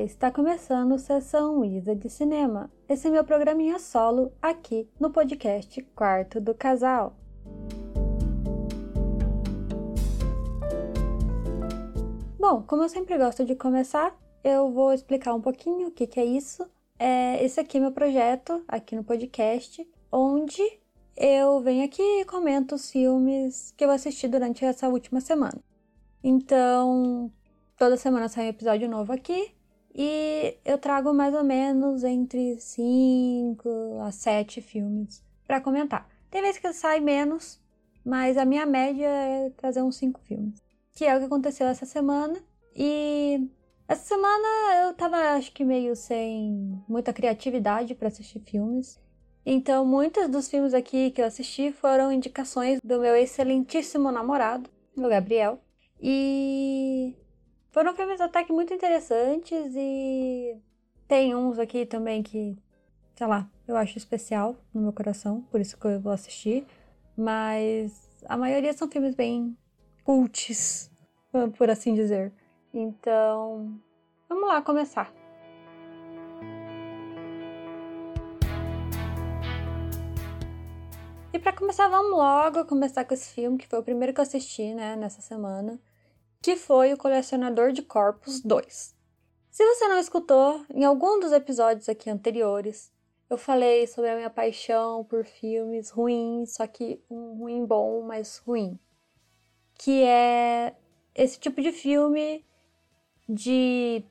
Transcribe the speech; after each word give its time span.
Está 0.00 0.30
começando 0.30 0.98
Sessão 0.98 1.64
Isa 1.64 1.96
de 1.96 2.10
Cinema. 2.10 2.70
Esse 2.86 3.08
é 3.08 3.10
meu 3.10 3.24
programinha 3.24 3.78
solo 3.78 4.30
aqui 4.42 4.86
no 5.00 5.10
podcast 5.10 5.80
Quarto 5.94 6.38
do 6.38 6.54
Casal. 6.54 7.16
Bom, 12.38 12.62
como 12.62 12.82
eu 12.82 12.90
sempre 12.90 13.16
gosto 13.16 13.42
de 13.44 13.54
começar, 13.54 14.14
eu 14.44 14.70
vou 14.70 14.92
explicar 14.92 15.32
um 15.32 15.40
pouquinho 15.40 15.88
o 15.88 15.90
que, 15.90 16.06
que 16.06 16.20
é 16.20 16.24
isso. 16.26 16.68
É, 16.98 17.42
esse 17.42 17.58
aqui 17.58 17.78
é 17.78 17.80
meu 17.80 17.92
projeto, 17.92 18.62
aqui 18.68 18.94
no 18.94 19.02
podcast, 19.02 19.88
onde 20.12 20.62
eu 21.16 21.60
venho 21.60 21.86
aqui 21.86 22.02
e 22.02 22.24
comento 22.26 22.74
os 22.74 22.90
filmes 22.90 23.72
que 23.74 23.84
eu 23.84 23.90
assisti 23.90 24.28
durante 24.28 24.62
essa 24.62 24.88
última 24.90 25.22
semana. 25.22 25.58
Então, 26.22 27.32
toda 27.78 27.96
semana 27.96 28.28
sai 28.28 28.44
um 28.44 28.50
episódio 28.50 28.90
novo 28.90 29.10
aqui 29.10 29.55
e 29.98 30.58
eu 30.62 30.76
trago 30.76 31.14
mais 31.14 31.34
ou 31.34 31.42
menos 31.42 32.04
entre 32.04 32.60
5 32.60 34.00
a 34.02 34.12
7 34.12 34.60
filmes 34.60 35.24
para 35.46 35.58
comentar. 35.58 36.06
Tem 36.30 36.42
vezes 36.42 36.60
que 36.60 36.70
sai 36.74 37.00
menos, 37.00 37.58
mas 38.04 38.36
a 38.36 38.44
minha 38.44 38.66
média 38.66 39.06
é 39.06 39.50
trazer 39.56 39.80
uns 39.80 39.96
5 39.96 40.20
filmes. 40.20 40.62
Que 40.92 41.06
é 41.06 41.16
o 41.16 41.18
que 41.18 41.24
aconteceu 41.24 41.66
essa 41.66 41.86
semana. 41.86 42.38
E 42.74 43.48
essa 43.88 44.04
semana 44.04 44.84
eu 44.84 44.92
tava, 44.92 45.16
acho 45.34 45.50
que 45.52 45.64
meio 45.64 45.96
sem 45.96 46.78
muita 46.86 47.10
criatividade 47.10 47.94
para 47.94 48.08
assistir 48.08 48.40
filmes. 48.40 49.00
Então, 49.46 49.86
muitos 49.86 50.28
dos 50.28 50.50
filmes 50.50 50.74
aqui 50.74 51.10
que 51.10 51.22
eu 51.22 51.26
assisti 51.26 51.72
foram 51.72 52.12
indicações 52.12 52.80
do 52.84 53.00
meu 53.00 53.16
excelentíssimo 53.16 54.12
namorado, 54.12 54.68
o 54.94 55.08
Gabriel. 55.08 55.58
E 55.98 57.14
foram 57.76 57.94
filmes 57.94 58.22
até 58.22 58.42
que 58.42 58.54
muito 58.54 58.72
interessantes 58.72 59.74
e 59.76 60.56
tem 61.06 61.36
uns 61.36 61.58
aqui 61.58 61.84
também 61.84 62.22
que, 62.22 62.56
sei 63.14 63.26
lá, 63.26 63.46
eu 63.68 63.76
acho 63.76 63.98
especial 63.98 64.56
no 64.72 64.80
meu 64.80 64.94
coração, 64.94 65.42
por 65.50 65.60
isso 65.60 65.76
que 65.76 65.86
eu 65.86 66.00
vou 66.00 66.10
assistir. 66.10 66.66
Mas 67.14 68.16
a 68.24 68.34
maioria 68.34 68.72
são 68.72 68.90
filmes 68.90 69.14
bem 69.14 69.54
cults, 70.04 70.90
por 71.58 71.68
assim 71.68 71.92
dizer. 71.92 72.32
Então, 72.72 73.78
vamos 74.26 74.48
lá 74.48 74.62
começar. 74.62 75.12
E 81.30 81.38
para 81.38 81.52
começar, 81.52 81.88
vamos 81.88 82.12
logo 82.12 82.64
começar 82.64 83.04
com 83.04 83.12
esse 83.12 83.34
filme, 83.34 83.58
que 83.58 83.68
foi 83.68 83.80
o 83.80 83.84
primeiro 83.84 84.14
que 84.14 84.20
eu 84.20 84.22
assisti, 84.22 84.72
né, 84.72 84.96
nessa 84.96 85.20
semana 85.20 85.78
que 86.46 86.54
foi 86.54 86.92
o 86.92 86.96
Colecionador 86.96 87.72
de 87.72 87.82
Corpos 87.82 88.40
2. 88.40 88.94
Se 89.50 89.66
você 89.66 89.88
não 89.88 89.98
escutou, 89.98 90.64
em 90.72 90.84
algum 90.84 91.18
dos 91.18 91.32
episódios 91.32 91.88
aqui 91.88 92.08
anteriores, 92.08 92.92
eu 93.28 93.36
falei 93.36 93.84
sobre 93.88 94.10
a 94.10 94.14
minha 94.14 94.30
paixão 94.30 95.02
por 95.02 95.24
filmes 95.24 95.90
ruins, 95.90 96.54
só 96.54 96.64
que 96.68 97.02
um 97.10 97.34
ruim 97.36 97.66
bom, 97.66 98.00
mas 98.02 98.38
ruim. 98.46 98.78
Que 99.74 100.04
é 100.04 100.76
esse 101.16 101.36
tipo 101.36 101.60
de 101.60 101.72
filme 101.72 102.46
de. 103.28 104.04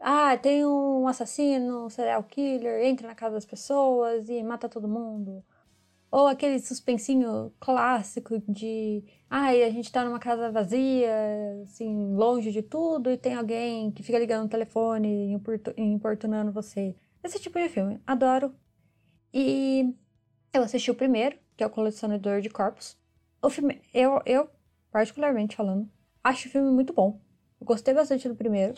Ah, 0.00 0.36
tem 0.36 0.66
um 0.66 1.06
assassino, 1.06 1.86
um 1.86 1.88
serial 1.88 2.24
killer, 2.24 2.84
entra 2.84 3.06
na 3.06 3.14
casa 3.14 3.36
das 3.36 3.46
pessoas 3.46 4.28
e 4.28 4.42
mata 4.42 4.68
todo 4.68 4.88
mundo. 4.88 5.44
Ou 6.10 6.26
aquele 6.26 6.58
suspensinho 6.58 7.52
clássico 7.60 8.42
de. 8.48 9.04
Ai, 9.28 9.62
a 9.62 9.70
gente 9.70 9.92
tá 9.92 10.04
numa 10.04 10.18
casa 10.18 10.50
vazia, 10.50 11.08
assim, 11.62 12.14
longe 12.14 12.50
de 12.50 12.62
tudo, 12.62 13.10
e 13.10 13.16
tem 13.16 13.34
alguém 13.34 13.92
que 13.92 14.02
fica 14.02 14.18
ligando 14.18 14.42
no 14.42 14.48
telefone 14.48 15.38
e 15.76 15.82
importunando 15.82 16.50
você. 16.50 16.96
Esse 17.22 17.38
tipo 17.38 17.58
de 17.58 17.68
filme. 17.68 18.00
Adoro. 18.06 18.52
E 19.32 19.94
eu 20.52 20.62
assisti 20.62 20.90
o 20.90 20.94
primeiro, 20.94 21.38
que 21.56 21.62
é 21.62 21.66
o 21.66 21.70
Colecionador 21.70 22.40
de 22.40 22.50
Corpos. 22.50 22.98
O 23.40 23.48
filme, 23.48 23.80
eu, 23.94 24.20
eu, 24.26 24.50
particularmente 24.90 25.54
falando, 25.54 25.88
acho 26.24 26.48
o 26.48 26.50
filme 26.50 26.72
muito 26.72 26.92
bom. 26.92 27.20
Eu 27.60 27.66
gostei 27.66 27.94
bastante 27.94 28.28
do 28.28 28.34
primeiro. 28.34 28.74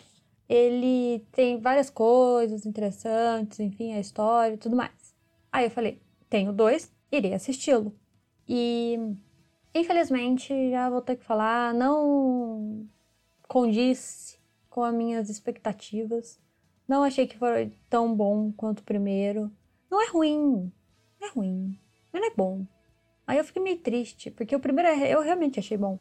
Ele 0.47 1.25
tem 1.31 1.59
várias 1.59 1.89
coisas 1.89 2.65
interessantes, 2.65 3.59
enfim, 3.59 3.93
a 3.93 3.99
história 3.99 4.53
e 4.53 4.57
tudo 4.57 4.75
mais. 4.75 5.15
Aí 5.51 5.65
eu 5.65 5.71
falei, 5.71 5.99
tenho 6.29 6.53
dois, 6.53 6.92
irei 7.17 7.33
assisti-lo. 7.33 7.95
E 8.47 8.97
infelizmente, 9.73 10.71
já 10.71 10.89
vou 10.89 11.01
ter 11.01 11.15
que 11.15 11.25
falar, 11.25 11.73
não 11.73 12.87
condiz 13.47 14.39
com 14.69 14.83
as 14.83 14.93
minhas 14.93 15.29
expectativas. 15.29 16.39
Não 16.87 17.03
achei 17.03 17.27
que 17.27 17.37
foi 17.37 17.71
tão 17.89 18.13
bom 18.13 18.51
quanto 18.51 18.79
o 18.79 18.83
primeiro. 18.83 19.51
Não 19.89 20.01
é 20.01 20.09
ruim, 20.09 20.71
é 21.21 21.29
ruim, 21.29 21.79
mas 22.11 22.21
não 22.21 22.29
é 22.29 22.33
bom. 22.35 22.65
Aí 23.25 23.37
eu 23.37 23.43
fiquei 23.43 23.61
meio 23.61 23.77
triste, 23.77 24.31
porque 24.31 24.55
o 24.55 24.59
primeiro 24.59 24.89
eu 24.89 25.21
realmente 25.21 25.59
achei 25.59 25.77
bom, 25.77 25.99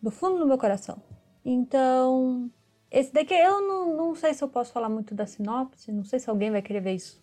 do 0.00 0.10
fundo 0.10 0.38
do 0.38 0.46
meu 0.46 0.56
coração. 0.56 1.02
Então, 1.44 2.50
esse 2.90 3.12
daqui 3.12 3.34
eu 3.34 3.60
não, 3.60 3.96
não 3.96 4.14
sei 4.14 4.32
se 4.32 4.42
eu 4.42 4.48
posso 4.48 4.72
falar 4.72 4.88
muito 4.88 5.14
da 5.14 5.26
sinopse, 5.26 5.92
não 5.92 6.04
sei 6.04 6.18
se 6.18 6.30
alguém 6.30 6.50
vai 6.50 6.62
querer 6.62 6.80
ver 6.80 6.94
isso 6.94 7.22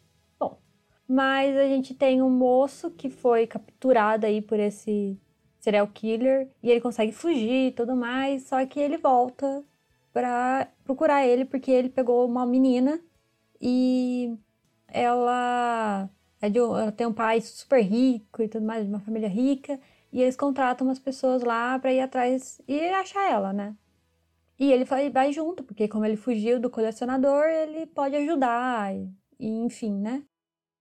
mas 1.10 1.58
a 1.58 1.64
gente 1.64 1.96
tem 1.96 2.22
um 2.22 2.30
moço 2.30 2.92
que 2.92 3.10
foi 3.10 3.48
capturado 3.48 4.28
aí 4.28 4.44
por 4.44 4.60
esse 4.60 5.20
serial 5.60 5.88
killer 5.88 6.48
e 6.62 6.70
ele 6.70 6.80
consegue 6.80 7.12
fugir 7.12 7.70
e 7.70 7.72
tudo 7.72 7.96
mais, 7.96 8.44
só 8.44 8.64
que 8.68 8.80
ele 8.80 8.98
volta 8.98 9.66
pra 10.14 10.68
procurar 10.84 11.26
ele 11.26 11.46
porque 11.46 11.72
ele 11.72 11.90
pegou 11.90 12.28
uma 12.28 12.46
menina 12.46 13.02
e 13.60 14.38
ela 14.88 16.10
é 16.42 16.50
de, 16.50 16.60
ela 16.60 16.92
tem 16.92 17.08
um 17.08 17.14
pai 17.14 17.42
super 17.42 17.82
rico 17.82 18.44
e 18.44 18.48
tudo 18.48 18.66
mais, 18.66 18.84
de 18.84 18.90
uma 18.90 19.00
família 19.00 19.28
rica, 19.28 19.80
e 20.12 20.22
eles 20.22 20.36
contratam 20.36 20.88
umas 20.88 21.00
pessoas 21.00 21.44
lá 21.44 21.78
para 21.80 21.92
ir 21.94 22.02
atrás 22.02 22.62
e 22.68 22.80
achar 22.90 23.30
ela, 23.32 23.52
né? 23.54 23.76
E 24.60 24.72
ele 24.72 24.86
vai, 24.86 25.10
vai 25.10 25.32
junto, 25.34 25.64
porque 25.64 25.88
como 25.88 26.06
ele 26.06 26.18
fugiu 26.18 26.60
do 26.60 26.70
colecionador, 26.70 27.46
ele 27.46 27.86
pode 27.88 28.16
ajudar, 28.16 28.96
e, 28.96 29.10
e 29.40 29.48
enfim, 29.48 29.94
né? 30.00 30.24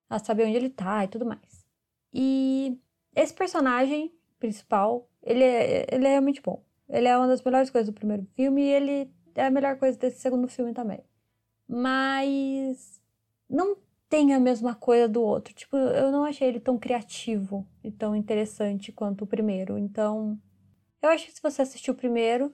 A 0.09 0.19
saber 0.19 0.45
onde 0.45 0.57
ele 0.57 0.71
tá 0.71 1.05
e 1.05 1.09
tudo 1.09 1.27
mais. 1.27 1.67
E 2.13 2.79
esse 3.15 3.35
personagem 3.35 4.13
principal, 4.39 5.09
ele 5.23 5.45
é, 5.45 5.87
ele 5.91 6.07
é 6.07 6.11
realmente 6.11 6.41
bom. 6.41 6.65
Ele 6.89 7.09
é 7.09 7.17
uma 7.17 7.27
das 7.27 7.43
melhores 7.43 7.71
coisas 7.71 7.89
do 7.89 7.95
primeiro 7.95 8.25
filme 8.35 8.63
e 8.63 8.71
ele 8.71 9.13
é 9.35 9.47
a 9.47 9.51
melhor 9.51 9.77
coisa 9.79 9.99
desse 9.99 10.21
segundo 10.21 10.49
filme 10.49 10.73
também. 10.73 11.05
Mas 11.69 13.01
não 13.49 13.77
tem 14.09 14.33
a 14.33 14.41
mesma 14.41 14.75
coisa 14.75 15.09
do 15.09 15.23
outro. 15.23 15.53
Tipo, 15.53 15.77
eu 15.77 16.11
não 16.11 16.25
achei 16.25 16.49
ele 16.49 16.61
tão 16.61 16.79
criativo 16.79 17.67
e 17.85 17.91
tão 17.91 18.17
interessante 18.17 18.91
quanto 18.91 19.25
o 19.25 19.27
primeiro. 19.27 19.77
Então, 19.77 20.39
eu 21.03 21.11
acho 21.11 21.27
que 21.27 21.33
se 21.33 21.43
você 21.43 21.63
assistiu 21.63 21.93
o 21.93 21.97
primeiro, 21.97 22.53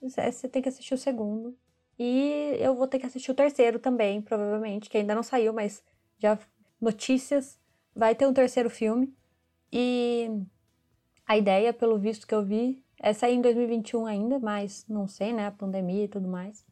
você 0.00 0.48
tem 0.48 0.62
que 0.62 0.68
assistir 0.68 0.94
o 0.94 0.98
segundo. 0.98 1.56
E 1.98 2.56
eu 2.58 2.74
vou 2.74 2.86
ter 2.86 2.98
que 2.98 3.06
assistir 3.06 3.30
o 3.30 3.34
terceiro 3.34 3.78
também, 3.78 4.22
provavelmente, 4.22 4.88
que 4.88 4.96
ainda 4.96 5.14
não 5.14 5.22
saiu, 5.22 5.52
mas 5.52 5.82
já 6.18 6.38
notícias, 6.82 7.58
vai 7.94 8.14
ter 8.14 8.26
um 8.26 8.34
terceiro 8.34 8.68
filme. 8.68 9.14
E 9.72 10.28
a 11.26 11.38
ideia, 11.38 11.72
pelo 11.72 11.98
visto 11.98 12.26
que 12.26 12.34
eu 12.34 12.44
vi, 12.44 12.84
é 13.00 13.12
sair 13.12 13.36
em 13.36 13.40
2021 13.40 14.06
ainda, 14.06 14.38
mas 14.38 14.84
não 14.88 15.06
sei, 15.08 15.32
né? 15.32 15.46
A 15.46 15.52
pandemia 15.52 16.04
e 16.04 16.08
tudo 16.08 16.28
mais. 16.28 16.66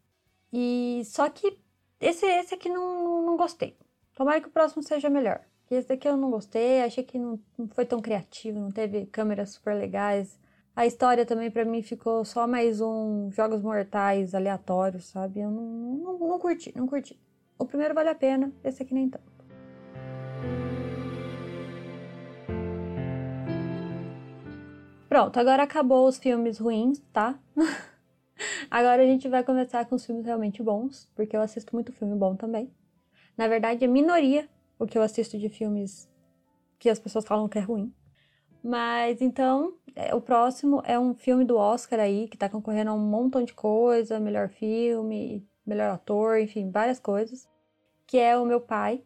E 0.53 1.03
só 1.05 1.31
que 1.31 1.59
esse, 2.01 2.27
esse 2.27 2.55
aqui 2.55 2.69
não, 2.69 3.25
não 3.25 3.37
gostei. 3.37 3.77
Tomara 4.15 4.41
que 4.41 4.49
o 4.49 4.51
próximo 4.51 4.83
seja 4.83 5.09
melhor. 5.09 5.41
Esse 5.71 5.87
daqui 5.87 6.09
eu 6.09 6.17
não 6.17 6.31
gostei, 6.31 6.83
achei 6.83 7.05
que 7.05 7.17
não, 7.17 7.39
não 7.57 7.69
foi 7.69 7.87
tão 7.87 8.01
criativo, 8.01 8.59
não 8.59 8.73
teve 8.73 9.07
câmeras 9.07 9.51
super 9.51 9.75
legais. 9.75 10.37
A 10.75 10.85
história 10.85 11.25
também 11.25 11.51
para 11.51 11.65
mim 11.65 11.81
ficou 11.81 12.25
só 12.25 12.47
mais 12.47 12.81
um 12.81 13.31
jogos 13.31 13.63
mortais 13.63 14.35
aleatórios, 14.35 15.07
sabe? 15.07 15.41
Eu 15.41 15.51
não, 15.51 15.63
não, 15.63 16.19
não 16.19 16.39
curti, 16.41 16.73
não 16.77 16.89
curti. 16.89 17.17
O 17.57 17.65
primeiro 17.65 17.95
vale 17.95 18.09
a 18.09 18.15
pena, 18.15 18.53
esse 18.65 18.83
aqui 18.83 18.93
nem 18.93 19.09
tanto. 19.09 19.30
Pronto, 25.11 25.41
agora 25.41 25.65
acabou 25.65 26.07
os 26.07 26.19
filmes 26.19 26.59
ruins, 26.59 27.01
tá? 27.13 27.37
agora 28.71 29.03
a 29.03 29.05
gente 29.05 29.29
vai 29.29 29.43
começar 29.43 29.85
com 29.87 29.97
os 29.97 30.07
filmes 30.07 30.25
realmente 30.25 30.63
bons, 30.63 31.11
porque 31.17 31.37
eu 31.37 31.41
assisto 31.41 31.75
muito 31.75 31.93
filme 31.93 32.15
bom 32.15 32.37
também. 32.37 32.73
Na 33.37 33.49
verdade, 33.49 33.85
é 33.85 33.89
minoria 33.89 34.49
o 34.79 34.87
que 34.87 34.97
eu 34.97 35.03
assisto 35.03 35.37
de 35.37 35.49
filmes 35.49 36.09
que 36.79 36.89
as 36.89 37.01
pessoas 37.01 37.25
falam 37.25 37.49
que 37.49 37.59
é 37.59 37.61
ruim. 37.61 37.93
Mas 38.63 39.21
então, 39.21 39.75
é, 39.97 40.15
o 40.15 40.21
próximo 40.21 40.81
é 40.85 40.97
um 40.97 41.13
filme 41.13 41.45
do 41.45 41.57
Oscar 41.57 41.99
aí, 41.99 42.29
que 42.29 42.39
tá 42.39 42.49
concorrendo 42.49 42.93
a 42.93 42.95
um 42.95 42.99
montão 43.01 43.43
de 43.43 43.53
coisa, 43.53 44.21
melhor 44.21 44.49
filme, 44.49 45.45
melhor 45.67 45.91
ator, 45.93 46.39
enfim, 46.39 46.71
várias 46.71 47.01
coisas, 47.01 47.49
que 48.07 48.17
é 48.17 48.39
O 48.39 48.47
Meu 48.47 48.61
Pai. 48.61 49.03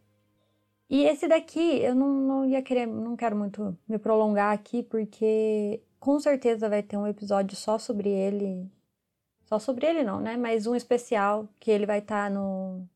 E 0.90 1.04
esse 1.04 1.26
daqui, 1.26 1.78
eu 1.80 1.94
não, 1.94 2.08
não 2.08 2.44
ia 2.44 2.60
querer, 2.60 2.84
não 2.84 3.16
quero 3.16 3.34
muito 3.34 3.74
me 3.88 3.98
prolongar 3.98 4.52
aqui, 4.52 4.82
porque 4.82 5.82
com 6.04 6.20
certeza 6.20 6.68
vai 6.68 6.82
ter 6.82 6.98
um 6.98 7.06
episódio 7.06 7.56
só 7.56 7.78
sobre 7.78 8.10
ele. 8.10 8.70
Só 9.46 9.58
sobre 9.58 9.86
ele 9.86 10.04
não, 10.04 10.20
né? 10.20 10.36
Mas 10.36 10.66
um 10.66 10.74
especial 10.74 11.48
que 11.58 11.70
ele 11.70 11.86
vai 11.86 12.00
estar 12.00 12.24
tá 12.24 12.30
no, 12.30 12.86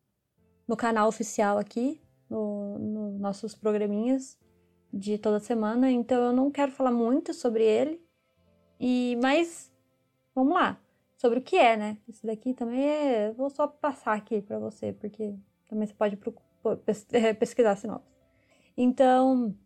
no 0.68 0.76
canal 0.76 1.08
oficial 1.08 1.56
aqui, 1.56 2.02
nos 2.28 2.78
no 2.78 3.18
nossos 3.18 3.54
programinhas 3.54 4.38
de 4.92 5.16
toda 5.16 5.40
semana, 5.40 5.90
então 5.90 6.22
eu 6.22 6.32
não 6.34 6.50
quero 6.50 6.70
falar 6.70 6.90
muito 6.90 7.32
sobre 7.32 7.64
ele. 7.64 7.98
E 8.78 9.16
mas 9.22 9.72
vamos 10.34 10.52
lá, 10.52 10.78
sobre 11.16 11.38
o 11.38 11.42
que 11.42 11.56
é, 11.56 11.78
né? 11.78 11.96
Isso 12.06 12.26
daqui 12.26 12.52
também 12.52 12.86
é, 12.86 13.32
vou 13.32 13.48
só 13.48 13.66
passar 13.66 14.12
aqui 14.18 14.42
para 14.42 14.58
você, 14.58 14.92
porque 14.92 15.34
também 15.66 15.86
você 15.86 15.94
pode 15.94 16.18
pesquisar 17.40 17.74
sinopse. 17.76 18.12
Então, 18.76 19.56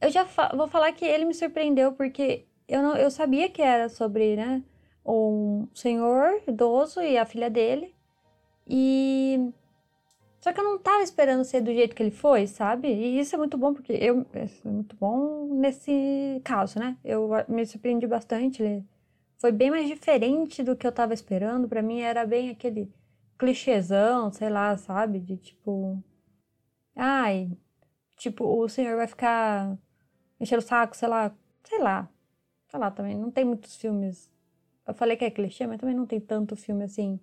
eu 0.00 0.08
já 0.08 0.24
fa 0.24 0.54
vou 0.54 0.68
falar 0.68 0.92
que 0.92 1.04
ele 1.04 1.24
me 1.24 1.34
surpreendeu 1.34 1.92
porque 1.92 2.46
eu 2.68 2.82
não 2.82 2.96
eu 2.96 3.10
sabia 3.10 3.48
que 3.48 3.62
era 3.62 3.88
sobre, 3.88 4.36
né, 4.36 4.62
um 5.04 5.68
senhor 5.74 6.42
idoso 6.48 7.00
e 7.00 7.16
a 7.18 7.24
filha 7.26 7.50
dele. 7.50 7.94
E 8.68 9.52
só 10.46 10.52
que 10.52 10.60
eu 10.60 10.64
não 10.64 10.78
tava 10.78 11.02
esperando 11.02 11.44
ser 11.44 11.60
do 11.60 11.74
jeito 11.74 11.94
que 11.96 12.00
ele 12.02 12.12
foi, 12.12 12.46
sabe? 12.46 12.86
E 12.88 13.18
isso 13.18 13.34
é 13.34 13.38
muito 13.38 13.58
bom, 13.58 13.74
porque 13.74 13.92
eu. 13.92 14.24
É 14.32 14.46
muito 14.68 14.94
bom 14.96 15.46
nesse 15.54 16.40
caso, 16.44 16.78
né? 16.78 16.96
Eu 17.04 17.28
me 17.48 17.66
surpreendi 17.66 18.06
bastante. 18.06 18.62
Ele 18.62 18.84
foi 19.38 19.50
bem 19.52 19.70
mais 19.70 19.88
diferente 19.88 20.62
do 20.62 20.76
que 20.76 20.86
eu 20.86 20.92
tava 20.92 21.14
esperando. 21.14 21.68
para 21.68 21.82
mim 21.82 22.00
era 22.00 22.24
bem 22.24 22.50
aquele 22.50 22.92
clichêzão, 23.38 24.32
sei 24.32 24.48
lá, 24.48 24.76
sabe? 24.76 25.18
De 25.20 25.36
tipo. 25.36 26.00
Ai. 26.94 27.50
Tipo, 28.16 28.44
o 28.46 28.68
senhor 28.68 28.96
vai 28.96 29.06
ficar 29.08 29.76
enchendo 30.40 30.62
o 30.62 30.66
saco, 30.66 30.96
sei 30.96 31.08
lá. 31.08 31.34
Sei 31.64 31.78
lá. 31.80 32.08
Sei 32.76 32.80
lá 32.80 32.90
também. 32.90 33.16
Não 33.16 33.30
tem 33.30 33.42
muitos 33.42 33.74
filmes. 33.74 34.30
Eu 34.86 34.92
falei 34.92 35.16
que 35.16 35.24
é 35.24 35.30
clichê, 35.30 35.66
mas 35.66 35.80
também 35.80 35.94
não 35.96 36.04
tem 36.04 36.20
tanto 36.20 36.54
filme 36.54 36.84
assim 36.84 37.18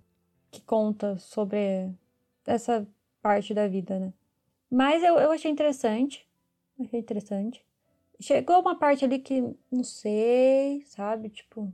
que 0.50 0.59
conta 0.61 1.15
sobre 1.17 1.91
essa 2.44 2.88
parte 3.21 3.53
da 3.53 3.67
vida, 3.67 4.00
né? 4.00 4.11
Mas 4.67 5.03
eu, 5.03 5.19
eu 5.19 5.31
achei 5.31 5.51
interessante. 5.51 6.27
Achei 6.79 7.00
interessante. 7.00 7.63
Chegou 8.19 8.61
uma 8.61 8.75
parte 8.79 9.05
ali 9.05 9.19
que 9.19 9.41
não 9.71 9.83
sei, 9.83 10.81
sabe? 10.88 11.29
Tipo, 11.29 11.71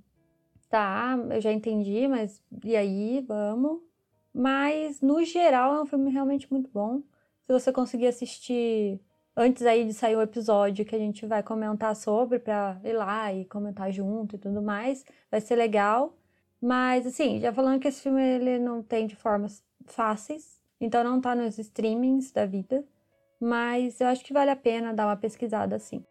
tá, 0.70 1.18
eu 1.32 1.40
já 1.40 1.54
entendi, 1.54 2.06
mas 2.06 2.44
e 2.66 2.76
aí, 2.76 3.22
vamos. 3.22 3.82
Mas 4.34 5.00
no 5.00 5.24
geral 5.24 5.74
é 5.76 5.82
um 5.82 5.86
filme 5.86 6.12
realmente 6.12 6.52
muito 6.52 6.70
bom. 6.70 7.02
Se 7.46 7.54
você 7.54 7.72
conseguir 7.72 8.08
assistir 8.08 9.00
antes 9.40 9.66
aí 9.66 9.86
de 9.86 9.94
sair 9.94 10.18
o 10.18 10.22
episódio 10.22 10.84
que 10.84 10.94
a 10.94 11.00
gente 11.00 11.26
vai 11.26 11.42
comentar 11.42 11.96
sobre 11.96 12.40
para 12.40 12.78
ir 12.84 12.92
lá 12.92 13.34
e 13.34 13.46
comentar 13.46 13.90
junto 13.90 14.36
e 14.36 14.38
tudo 14.38 14.62
mais, 14.62 15.06
vai 15.32 15.40
ser 15.40 15.56
legal. 15.56 16.14
Mas 16.62 17.08
assim, 17.08 17.40
já 17.40 17.54
falando 17.54 17.80
que 17.80 17.88
esse 17.88 18.02
filme 18.02 18.22
ele 18.22 18.60
não 18.60 18.84
tem 18.84 19.08
de 19.08 19.16
formas 19.16 19.64
fáceis, 19.86 20.62
então 20.80 21.06
não 21.06 21.22
tá 21.22 21.34
nos 21.34 21.58
streamings 21.58 22.34
da 22.34 22.46
vida, 22.46 22.84
mas 23.40 24.02
eu 24.02 24.08
acho 24.08 24.26
que 24.26 24.34
vale 24.34 24.52
a 24.52 24.58
pena 24.58 24.94
dar 24.94 25.08
uma 25.08 25.16
pesquisada 25.16 25.78
assim. 25.78 26.04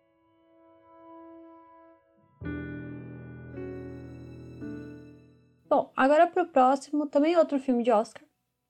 Bom, 5.68 5.92
agora 5.94 6.26
pro 6.26 6.46
próximo, 6.46 7.06
também 7.06 7.36
outro 7.36 7.58
filme 7.58 7.82
de 7.82 7.90
Oscar, 7.90 8.22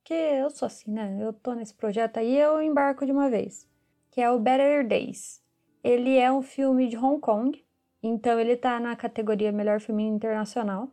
que 0.02 0.12
eu 0.12 0.50
sou 0.50 0.66
assim, 0.66 0.90
né? 0.90 1.16
Eu 1.20 1.32
tô 1.32 1.54
nesse 1.54 1.74
projeto 1.74 2.16
aí, 2.16 2.36
eu 2.36 2.60
embarco 2.60 3.06
de 3.06 3.12
uma 3.12 3.30
vez, 3.30 3.67
que 4.18 4.22
é 4.22 4.28
o 4.32 4.40
Better 4.40 4.84
Days. 4.84 5.40
Ele 5.80 6.16
é 6.16 6.32
um 6.32 6.42
filme 6.42 6.88
de 6.88 6.96
Hong 6.96 7.20
Kong, 7.20 7.64
então 8.02 8.40
ele 8.40 8.56
tá 8.56 8.80
na 8.80 8.96
categoria 8.96 9.52
Melhor 9.52 9.78
Filme 9.78 10.02
Internacional. 10.02 10.90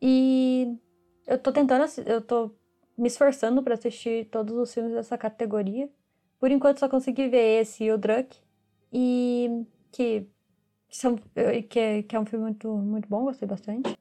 E 0.00 0.78
eu 1.26 1.36
tô 1.38 1.50
tentando, 1.50 1.84
eu 2.06 2.20
tô 2.20 2.54
me 2.96 3.08
esforçando 3.08 3.64
para 3.64 3.74
assistir 3.74 4.28
todos 4.30 4.56
os 4.56 4.72
filmes 4.72 4.92
dessa 4.92 5.18
categoria. 5.18 5.90
Por 6.38 6.52
enquanto 6.52 6.78
só 6.78 6.88
consegui 6.88 7.26
ver 7.26 7.62
esse 7.62 7.82
e 7.82 7.90
o 7.90 7.98
Druck. 7.98 8.38
E 8.92 9.66
que, 9.90 10.28
são, 10.88 11.16
que, 11.68 11.80
é, 11.80 12.02
que 12.04 12.14
é 12.14 12.20
um 12.20 12.24
filme 12.24 12.44
muito, 12.44 12.68
muito 12.76 13.08
bom, 13.08 13.24
gostei 13.24 13.48
bastante. 13.48 13.98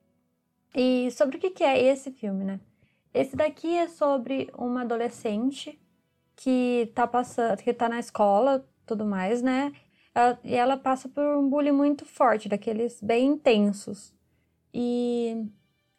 E 0.75 1.09
sobre 1.09 1.37
o 1.37 1.39
que 1.39 1.63
é 1.63 1.83
esse 1.83 2.11
filme, 2.11 2.43
né? 2.43 2.59
Esse 3.11 3.35
daqui 3.35 3.75
é 3.75 3.87
sobre 3.87 4.51
uma 4.55 4.83
adolescente 4.83 5.81
que 6.41 6.91
tá 6.95 7.05
passando, 7.05 7.57
que 7.57 7.71
tá 7.71 7.88
na 7.88 7.99
escola, 7.99 8.67
tudo 8.83 9.05
mais, 9.05 9.43
né? 9.43 9.71
Ela, 10.13 10.39
e 10.43 10.55
ela 10.55 10.75
passa 10.75 11.07
por 11.07 11.23
um 11.23 11.47
bullying 11.47 11.71
muito 11.71 12.03
forte, 12.03 12.49
daqueles 12.49 12.99
bem 12.99 13.27
intensos. 13.27 14.11
E 14.73 15.45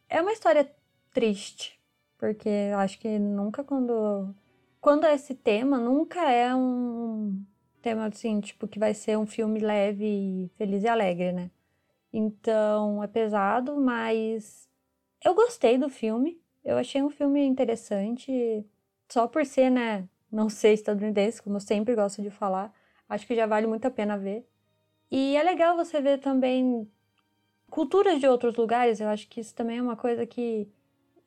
é 0.08 0.20
uma 0.20 0.32
história 0.32 0.68
triste, 1.12 1.80
porque 2.18 2.48
eu 2.48 2.78
acho 2.78 2.98
que 2.98 3.18
nunca 3.20 3.62
quando. 3.62 4.34
Quando 4.80 5.06
é 5.06 5.14
esse 5.14 5.32
tema, 5.32 5.78
nunca 5.78 6.20
é 6.28 6.52
um 6.54 7.40
tema 7.80 8.06
assim, 8.06 8.40
tipo, 8.40 8.66
que 8.66 8.80
vai 8.80 8.94
ser 8.94 9.16
um 9.16 9.26
filme 9.26 9.60
leve, 9.60 10.50
feliz 10.56 10.82
e 10.82 10.88
alegre, 10.88 11.30
né? 11.32 11.50
Então 12.12 13.02
é 13.02 13.06
pesado, 13.06 13.80
mas 13.80 14.68
eu 15.24 15.34
gostei 15.34 15.78
do 15.78 15.88
filme. 15.88 16.40
Eu 16.64 16.78
achei 16.78 17.00
um 17.02 17.10
filme 17.10 17.44
interessante, 17.44 18.66
só 19.08 19.28
por 19.28 19.46
ser, 19.46 19.70
né? 19.70 20.08
Não 20.32 20.48
ser 20.48 20.72
estadunidense, 20.72 21.42
como 21.42 21.56
eu 21.56 21.60
sempre 21.60 21.94
gosto 21.94 22.22
de 22.22 22.30
falar. 22.30 22.72
Acho 23.08 23.26
que 23.26 23.36
já 23.36 23.46
vale 23.46 23.66
muito 23.66 23.84
a 23.84 23.90
pena 23.90 24.16
ver. 24.16 24.48
E 25.10 25.36
é 25.36 25.42
legal 25.42 25.76
você 25.76 26.00
ver 26.00 26.18
também 26.18 26.90
culturas 27.70 28.18
de 28.18 28.26
outros 28.26 28.56
lugares. 28.56 28.98
Eu 28.98 29.08
acho 29.08 29.28
que 29.28 29.40
isso 29.40 29.54
também 29.54 29.78
é 29.78 29.82
uma 29.82 29.96
coisa 29.96 30.26
que 30.26 30.68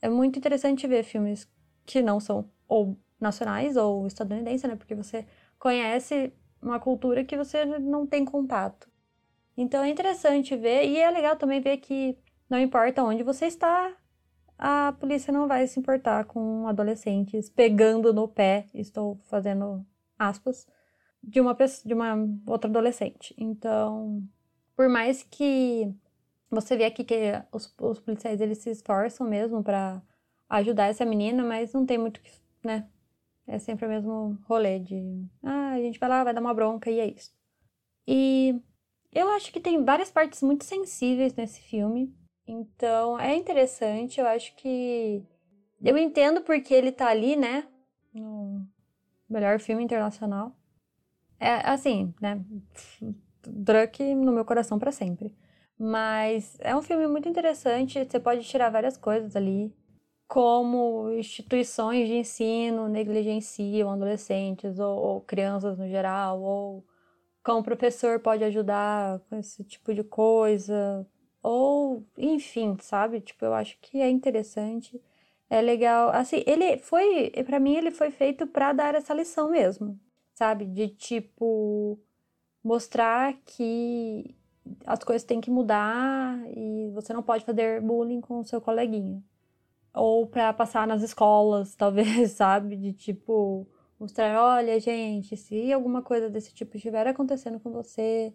é 0.02 0.10
muito 0.10 0.40
interessante 0.40 0.88
ver 0.88 1.04
filmes 1.04 1.48
que 1.86 2.02
não 2.02 2.20
são 2.20 2.50
ou 2.68 2.98
nacionais 3.20 3.78
ou 3.78 4.08
estadunidenses, 4.08 4.68
né? 4.68 4.76
Porque 4.76 4.96
você 4.96 5.26
conhece 5.60 6.34
uma 6.62 6.80
cultura 6.80 7.24
que 7.24 7.38
você 7.38 7.64
não 7.66 8.06
tem 8.08 8.26
contato. 8.26 8.90
Então 9.56 9.84
é 9.84 9.90
interessante 9.90 10.56
ver 10.56 10.86
e 10.86 10.98
é 10.98 11.10
legal 11.10 11.36
também 11.36 11.62
ver 11.62 11.78
que 11.78 12.18
não 12.50 12.60
importa 12.60 13.04
onde 13.04 13.24
você 13.24 13.46
está, 13.46 13.96
a 14.58 14.94
polícia 14.94 15.34
não 15.34 15.48
vai 15.48 15.68
se 15.68 15.80
importar 15.80 16.26
com 16.26 16.68
adolescentes 16.68 17.50
pegando 17.50 18.14
no 18.14 18.28
pé, 18.28 18.68
estou 18.74 19.18
fazendo 19.26 19.86
aspas, 20.18 20.68
de 21.24 21.42
uma 21.42 21.56
pessoa, 21.56 21.88
de 21.88 21.94
uma 21.94 22.16
outra 22.48 22.70
adolescente. 22.70 23.34
Então, 23.38 24.24
por 24.76 24.88
mais 24.90 25.24
que 25.24 25.94
você 26.50 26.78
vê 26.78 26.86
aqui 26.86 27.04
que 27.04 27.16
os, 27.52 27.74
os 27.80 28.00
policiais 28.00 28.40
eles 28.42 28.60
se 28.60 28.70
esforçam 28.70 29.28
mesmo 29.28 29.64
para 29.64 30.02
ajudar 30.50 30.88
essa 30.88 31.06
menina, 31.06 31.44
mas 31.44 31.74
não 31.74 31.86
tem 31.86 31.98
muito 31.98 32.22
que, 32.22 32.32
né? 32.64 32.88
É 33.48 33.60
sempre 33.60 33.86
o 33.86 33.90
mesmo 33.90 34.40
rolê 34.48 34.80
de, 34.80 35.26
ah, 35.44 35.72
a 35.74 35.80
gente 35.80 36.00
vai 36.00 36.10
lá, 36.10 36.24
vai 36.24 36.34
dar 36.34 36.42
uma 36.42 36.54
bronca 36.54 36.90
e 36.90 37.00
é 37.00 37.08
isso. 37.08 37.32
E 38.08 38.60
eu 39.12 39.30
acho 39.30 39.52
que 39.52 39.60
tem 39.60 39.84
várias 39.84 40.12
partes 40.12 40.42
muito 40.42 40.66
sensíveis 40.66 41.34
nesse 41.36 41.62
filme. 41.62 42.14
Então, 42.48 43.20
é 43.20 43.36
interessante, 43.36 44.20
eu 44.20 44.28
acho 44.28 44.56
que 44.56 45.24
eu 45.84 45.98
entendo 45.98 46.42
porque 46.42 46.74
ele 46.74 46.92
tá 46.92 47.08
ali, 47.08 47.36
né, 47.36 47.68
no 48.14 48.68
melhor 49.30 49.60
filme 49.60 49.84
internacional. 49.84 50.56
É 51.40 51.68
assim, 51.70 52.14
né, 52.22 52.44
Druck 53.48 54.02
no 54.16 54.32
meu 54.32 54.46
coração 54.46 54.80
para 54.80 54.92
sempre. 54.92 55.34
Mas 55.78 56.58
é 56.60 56.76
um 56.76 56.82
filme 56.82 57.08
muito 57.08 57.28
interessante, 57.28 58.06
você 58.06 58.20
pode 58.20 58.44
tirar 58.48 58.70
várias 58.70 58.96
coisas 58.96 59.36
ali, 59.36 59.74
como 60.28 61.12
instituições 61.12 62.08
de 62.08 62.16
ensino 62.16 62.88
negligenciam 62.88 63.92
adolescentes 63.92 64.80
ou, 64.80 64.98
ou 64.98 65.22
crianças 65.22 65.78
no 65.78 65.88
geral, 65.88 66.42
ou 66.42 66.86
como 67.44 67.60
o 67.60 67.64
professor 67.64 68.20
pode 68.20 68.44
ajudar 68.44 69.20
com 69.30 69.36
esse 69.36 69.64
tipo 69.64 69.94
de 69.94 70.04
coisa, 70.04 71.06
ou 71.46 72.04
enfim, 72.18 72.76
sabe? 72.82 73.22
Tipo, 73.22 73.46
eu 73.46 73.54
acho 73.54 73.78
que 73.80 74.02
é 74.02 74.10
interessante, 74.10 75.00
é 75.50 75.62
legal. 75.62 76.10
Assim, 76.10 76.44
ele 76.48 76.78
foi, 76.80 77.30
para 77.46 77.60
mim, 77.60 77.76
ele 77.76 77.92
foi 77.92 78.10
feito 78.12 78.48
para 78.48 78.74
dar 78.74 78.96
essa 78.96 79.14
lição 79.14 79.52
mesmo, 79.52 80.00
sabe? 80.34 80.66
De 80.66 80.90
tipo 80.90 82.00
mostrar 82.64 83.34
que 83.46 84.36
as 84.86 85.04
coisas 85.04 85.24
têm 85.26 85.42
que 85.42 85.52
mudar 85.52 86.40
e 86.50 86.90
você 86.94 87.14
não 87.14 87.24
pode 87.24 87.46
fazer 87.46 87.82
bullying 87.82 88.22
com 88.22 88.40
o 88.40 88.46
seu 88.46 88.62
coleguinha. 88.62 89.24
Ou 89.94 90.28
para 90.28 90.54
passar 90.54 90.88
nas 90.88 91.04
escolas, 91.04 91.76
talvez, 91.78 92.32
sabe? 92.34 92.76
De 92.78 92.94
tipo, 92.94 93.68
mostrar: 94.00 94.42
olha, 94.44 94.80
gente, 94.80 95.38
se 95.38 95.72
alguma 95.74 96.02
coisa 96.02 96.30
desse 96.30 96.54
tipo 96.54 96.78
estiver 96.78 97.08
acontecendo 97.08 97.60
com 97.60 97.72
você, 97.72 98.34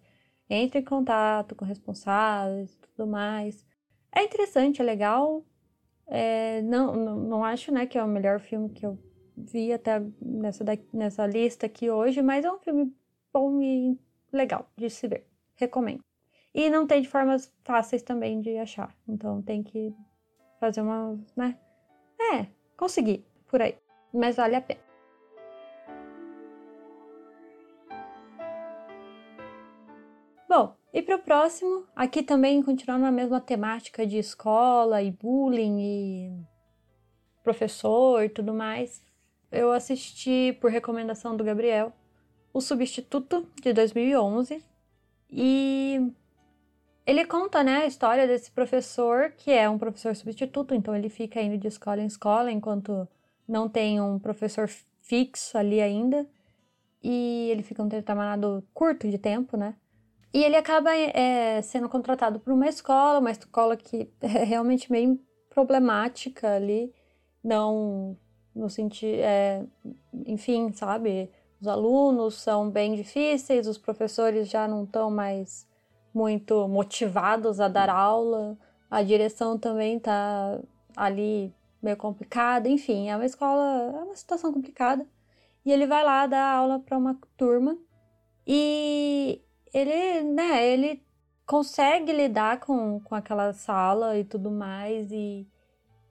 entre 0.51 0.81
em 0.81 0.85
contato 0.85 1.55
com 1.55 1.65
responsáveis 1.65 2.75
e 2.75 2.79
tudo 2.81 3.07
mais. 3.07 3.65
É 4.13 4.25
interessante, 4.25 4.83
é 4.83 4.85
legal. 4.85 5.45
É, 6.09 6.61
não, 6.63 6.97
não, 6.97 7.17
não 7.17 7.45
acho 7.45 7.73
né, 7.73 7.87
que 7.87 7.97
é 7.97 8.03
o 8.03 8.09
melhor 8.09 8.41
filme 8.41 8.69
que 8.69 8.85
eu 8.85 8.99
vi 9.37 9.73
até 9.73 10.03
nessa, 10.21 10.65
nessa 10.93 11.27
lista 11.27 11.67
aqui 11.67 11.89
hoje, 11.89 12.21
mas 12.21 12.45
é 12.45 12.53
um 12.53 12.59
filme 12.59 12.93
bom 13.33 13.63
e 13.63 13.97
legal 14.33 14.69
de 14.77 14.91
se 14.91 15.07
ver. 15.07 15.27
Recomendo. 15.55 16.03
E 16.53 16.69
não 16.69 16.87
tem 16.87 17.01
de 17.01 17.09
formas 17.09 17.53
fáceis 17.63 18.03
também 18.03 18.41
de 18.41 18.59
achar. 18.59 18.95
Então 19.09 19.41
tem 19.41 19.63
que 19.63 19.95
fazer 20.59 20.81
uma, 20.81 21.19
né? 21.37 21.57
É, 22.21 22.47
conseguir 22.77 23.25
por 23.47 23.63
aí. 23.63 23.77
Mas 24.13 24.37
vale 24.37 24.57
a 24.57 24.61
pena. 24.61 24.90
E 30.93 31.01
para 31.03 31.17
o 31.17 31.21
próximo, 31.21 31.87
aqui 31.95 32.23
também 32.23 32.63
continuando 32.63 33.05
na 33.05 33.13
mesma 33.13 33.41
temática 33.41 34.05
de 34.05 34.19
escola 34.19 35.01
e 35.01 35.13
bullying 35.13 35.79
e 35.81 36.47
professor 37.45 38.25
e 38.25 38.29
tudo 38.29 38.53
mais, 38.53 39.01
eu 39.53 39.71
assisti 39.73 40.57
por 40.61 40.71
recomendação 40.71 41.37
do 41.37 41.45
Gabriel 41.45 41.93
O 42.53 42.61
Substituto 42.61 43.47
de 43.63 43.73
2011 43.73 44.65
e 45.31 46.13
ele 47.07 47.25
conta, 47.25 47.63
né, 47.63 47.79
a 47.79 47.87
história 47.87 48.27
desse 48.27 48.51
professor 48.51 49.33
que 49.37 49.53
é 49.53 49.69
um 49.69 49.79
professor 49.79 50.15
substituto, 50.17 50.75
então 50.75 50.95
ele 50.95 51.09
fica 51.09 51.41
indo 51.41 51.57
de 51.57 51.69
escola 51.69 52.01
em 52.01 52.07
escola 52.07 52.51
enquanto 52.51 53.09
não 53.47 53.69
tem 53.69 54.01
um 54.01 54.19
professor 54.19 54.69
fixo 55.01 55.57
ali 55.57 55.81
ainda 55.81 56.27
e 57.03 57.49
ele 57.51 57.63
fica 57.63 57.83
um 57.83 57.89
determinado 57.89 58.65
curto 58.75 59.09
de 59.09 59.19
tempo, 59.19 59.57
né? 59.57 59.77
E 60.33 60.45
ele 60.45 60.57
acaba 60.57 60.95
é, 60.95 61.61
sendo 61.63 61.89
contratado 61.89 62.39
por 62.39 62.53
uma 62.53 62.69
escola, 62.69 63.19
uma 63.19 63.31
escola 63.31 63.77
que 63.77 64.09
é 64.21 64.45
realmente 64.45 64.89
bem 64.89 65.21
problemática 65.49 66.55
ali, 66.55 66.93
não 67.43 68.17
no 68.55 68.69
sentido, 68.69 69.19
é, 69.21 69.65
enfim, 70.27 70.73
sabe? 70.73 71.31
Os 71.61 71.67
alunos 71.67 72.35
são 72.35 72.71
bem 72.71 72.95
difíceis, 72.95 73.67
os 73.67 73.79
professores 73.79 74.49
já 74.49 74.67
não 74.67 74.85
estão 74.85 75.11
mais 75.11 75.69
muito 76.15 76.67
motivados 76.69 77.61
a 77.61 77.69
dar 77.69 77.89
aula, 77.89 78.57
a 78.91 79.03
direção 79.03 79.59
também 79.59 79.97
está 79.97 80.61
ali 80.97 81.55
meio 81.83 81.97
complicada, 81.97 82.69
enfim, 82.69 83.09
é 83.09 83.17
uma 83.17 83.25
escola, 83.27 83.93
é 83.95 84.03
uma 84.05 84.17
situação 84.17 84.53
complicada. 84.53 85.07
E 85.65 85.73
ele 85.73 85.87
vai 85.87 86.05
lá 86.05 86.27
dar 86.27 86.55
aula 86.55 86.81
para 86.81 86.97
uma 86.97 87.19
turma 87.37 87.77
e 88.47 89.41
ele, 89.73 90.23
né, 90.23 90.67
ele 90.67 91.03
consegue 91.47 92.13
lidar 92.13 92.61
com, 92.61 93.01
com 93.01 93.15
aquela 93.15 93.53
sala 93.53 94.19
e 94.19 94.25
tudo 94.25 94.51
mais 94.51 95.11
e 95.11 95.47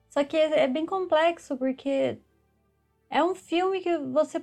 só 0.08 0.24
que 0.24 0.36
é, 0.36 0.64
é 0.64 0.68
bem 0.68 0.84
complexo 0.84 1.56
porque 1.56 2.18
é 3.08 3.22
um 3.24 3.34
filme 3.34 3.80
que 3.80 3.96
você 3.98 4.42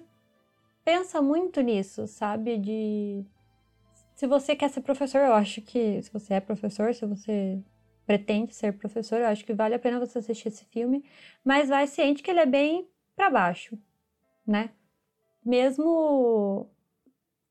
pensa 0.83 1.21
muito 1.21 1.61
nisso, 1.61 2.07
sabe? 2.07 2.57
De 2.57 3.25
se 4.15 4.25
você 4.25 4.55
quer 4.55 4.69
ser 4.69 4.81
professor, 4.81 5.19
eu 5.21 5.33
acho 5.33 5.61
que 5.61 6.01
se 6.01 6.11
você 6.11 6.35
é 6.35 6.39
professor, 6.39 6.93
se 6.93 7.05
você 7.05 7.61
pretende 8.05 8.55
ser 8.55 8.77
professor, 8.77 9.19
eu 9.19 9.27
acho 9.27 9.45
que 9.45 9.53
vale 9.53 9.75
a 9.75 9.79
pena 9.79 9.99
você 9.99 10.19
assistir 10.19 10.47
esse 10.47 10.65
filme, 10.65 11.03
mas 11.43 11.69
vai 11.69 11.85
ciente 11.87 12.23
que 12.23 12.31
ele 12.31 12.39
é 12.39 12.45
bem 12.45 12.89
para 13.15 13.29
baixo, 13.29 13.77
né? 14.45 14.71
Mesmo 15.45 16.69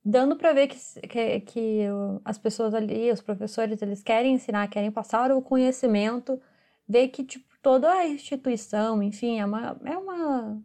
dando 0.08 0.36
para 0.36 0.52
ver 0.52 0.68
que, 0.68 0.76
que, 1.08 1.40
que, 1.40 1.80
as 2.24 2.38
pessoas 2.38 2.72
ali, 2.74 3.10
os 3.10 3.20
professores, 3.20 3.82
eles 3.82 4.04
querem 4.04 4.34
ensinar, 4.34 4.68
querem 4.68 4.92
passar 4.92 5.32
o 5.32 5.42
conhecimento, 5.42 6.40
ver 6.88 7.08
que 7.08 7.24
tipo, 7.24 7.44
toda 7.60 7.92
a 7.92 8.06
instituição, 8.06 9.02
enfim, 9.02 9.40
é 9.40 9.44
uma, 9.44 9.76
é 9.84 9.98
uma 9.98 10.62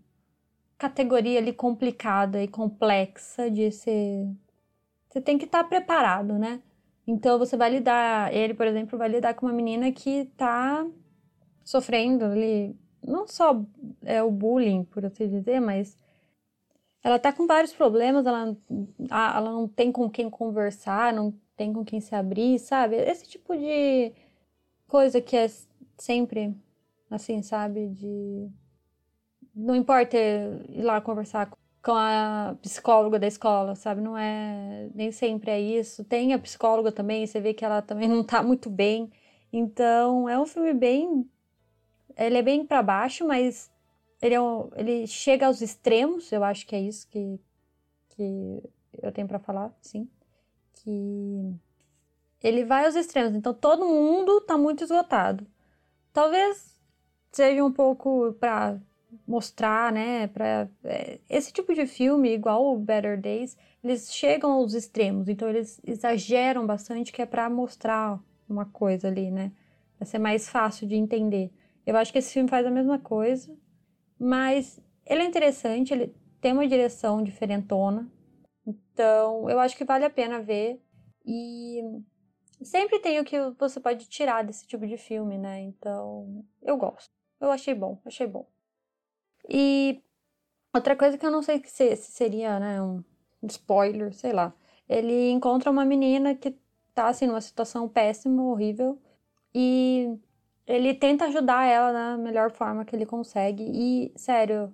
categoria 0.77 1.39
ali 1.39 1.51
complicada 1.51 2.43
e 2.43 2.47
complexa 2.47 3.49
de 3.49 3.71
ser. 3.71 4.27
Você 5.09 5.19
tem 5.19 5.39
que 5.39 5.45
estar 5.45 5.63
tá 5.63 5.69
preparado, 5.69 6.37
né? 6.37 6.61
Então 7.07 7.39
você 7.39 7.57
vai 7.57 7.71
lidar, 7.71 8.31
ele, 8.33 8.53
por 8.53 8.67
exemplo, 8.67 8.97
vai 8.97 9.09
lidar 9.09 9.33
com 9.33 9.47
uma 9.47 9.53
menina 9.53 9.91
que 9.91 10.25
tá 10.37 10.85
sofrendo 11.63 12.25
ali, 12.25 12.75
não 13.03 13.27
só 13.27 13.65
é 14.03 14.21
o 14.21 14.29
bullying, 14.29 14.83
por 14.83 15.03
assim 15.05 15.27
dizer, 15.27 15.59
mas 15.59 15.97
ela 17.03 17.17
tá 17.19 17.33
com 17.33 17.47
vários 17.47 17.73
problemas, 17.73 18.25
ela, 18.25 18.55
ela 19.09 19.51
não 19.51 19.67
tem 19.67 19.91
com 19.91 20.09
quem 20.09 20.29
conversar, 20.29 21.13
não 21.13 21.33
tem 21.57 21.73
com 21.73 21.83
quem 21.83 21.99
se 21.99 22.13
abrir, 22.15 22.59
sabe? 22.59 22.95
Esse 22.95 23.27
tipo 23.27 23.55
de 23.55 24.11
coisa 24.87 25.21
que 25.21 25.35
é 25.35 25.49
sempre 25.97 26.55
assim, 27.09 27.41
sabe? 27.41 27.87
De. 27.89 28.49
Não 29.55 29.75
importa 29.75 30.17
ir 30.17 30.81
lá 30.83 31.01
conversar 31.01 31.51
com 31.83 31.93
a 31.93 32.55
psicóloga 32.61 33.19
da 33.19 33.27
escola, 33.27 33.75
sabe? 33.75 34.01
Não 34.01 34.17
é. 34.17 34.89
Nem 34.93 35.11
sempre 35.11 35.51
é 35.51 35.59
isso. 35.59 36.03
Tem 36.03 36.33
a 36.33 36.39
psicóloga 36.39 36.91
também, 36.91 37.25
você 37.25 37.39
vê 37.39 37.53
que 37.53 37.65
ela 37.65 37.81
também 37.81 38.07
não 38.07 38.23
tá 38.23 38.43
muito 38.43 38.69
bem. 38.69 39.11
Então, 39.51 40.29
é 40.29 40.39
um 40.39 40.45
filme 40.45 40.73
bem. 40.73 41.29
Ele 42.17 42.37
é 42.37 42.41
bem 42.41 42.65
para 42.65 42.83
baixo, 42.83 43.25
mas 43.27 43.70
ele, 44.21 44.35
é 44.35 44.41
um, 44.41 44.69
ele 44.75 45.07
chega 45.07 45.47
aos 45.47 45.61
extremos, 45.61 46.31
eu 46.31 46.43
acho 46.43 46.65
que 46.67 46.75
é 46.75 46.81
isso 46.81 47.07
que, 47.07 47.39
que 48.09 48.63
eu 49.01 49.11
tenho 49.11 49.27
para 49.27 49.39
falar, 49.39 49.73
sim. 49.81 50.07
Que 50.73 51.53
ele 52.41 52.63
vai 52.63 52.85
aos 52.85 52.95
extremos, 52.95 53.35
então 53.35 53.53
todo 53.53 53.85
mundo 53.85 54.41
tá 54.41 54.57
muito 54.57 54.83
esgotado. 54.83 55.45
Talvez 56.13 56.79
seja 57.31 57.63
um 57.63 57.71
pouco 57.71 58.33
para 58.39 58.79
mostrar, 59.27 59.91
né, 59.91 60.27
para 60.27 60.69
é, 60.83 61.19
esse 61.29 61.51
tipo 61.51 61.73
de 61.73 61.85
filme, 61.85 62.33
igual 62.33 62.73
o 62.73 62.79
Better 62.79 63.19
Days, 63.19 63.57
eles 63.83 64.13
chegam 64.13 64.51
aos 64.51 64.73
extremos, 64.73 65.27
então 65.27 65.49
eles 65.49 65.81
exageram 65.85 66.65
bastante 66.65 67.11
que 67.11 67.21
é 67.21 67.25
para 67.25 67.49
mostrar 67.49 68.19
uma 68.47 68.65
coisa 68.65 69.07
ali, 69.07 69.31
né, 69.31 69.51
para 69.97 70.05
ser 70.05 70.19
mais 70.19 70.47
fácil 70.49 70.87
de 70.87 70.95
entender. 70.95 71.51
Eu 71.85 71.97
acho 71.97 72.11
que 72.11 72.19
esse 72.19 72.33
filme 72.33 72.49
faz 72.49 72.65
a 72.65 72.71
mesma 72.71 72.99
coisa, 72.99 73.53
mas 74.23 74.79
ele 75.03 75.23
é 75.23 75.25
interessante, 75.25 75.91
ele 75.91 76.15
tem 76.39 76.53
uma 76.53 76.67
direção 76.67 77.23
diferentona. 77.23 78.07
Então, 78.65 79.49
eu 79.49 79.59
acho 79.59 79.75
que 79.75 79.83
vale 79.83 80.05
a 80.05 80.11
pena 80.11 80.39
ver. 80.39 80.79
E 81.25 81.81
sempre 82.61 82.99
tem 82.99 83.19
o 83.19 83.25
que 83.25 83.39
você 83.57 83.79
pode 83.79 84.07
tirar 84.07 84.43
desse 84.43 84.67
tipo 84.67 84.85
de 84.85 84.95
filme, 84.95 85.39
né? 85.39 85.61
Então, 85.61 86.45
eu 86.61 86.77
gosto. 86.77 87.09
Eu 87.39 87.49
achei 87.49 87.73
bom, 87.73 87.99
achei 88.05 88.27
bom. 88.27 88.47
E 89.49 90.03
outra 90.71 90.95
coisa 90.95 91.17
que 91.17 91.25
eu 91.25 91.31
não 91.31 91.41
sei 91.41 91.59
se, 91.65 91.95
se 91.95 92.11
seria, 92.11 92.59
né, 92.59 92.79
um 92.79 93.03
spoiler, 93.49 94.13
sei 94.13 94.33
lá. 94.33 94.53
Ele 94.87 95.31
encontra 95.31 95.71
uma 95.71 95.83
menina 95.83 96.35
que 96.35 96.55
tá, 96.93 97.07
assim, 97.07 97.25
numa 97.25 97.41
situação 97.41 97.89
péssima, 97.89 98.43
horrível. 98.43 99.01
E 99.51 100.15
ele 100.65 100.93
tenta 100.93 101.25
ajudar 101.25 101.65
ela 101.65 101.91
da 101.91 102.17
melhor 102.17 102.51
forma 102.51 102.85
que 102.85 102.95
ele 102.95 103.05
consegue. 103.05 103.63
E, 103.63 104.11
sério. 104.15 104.73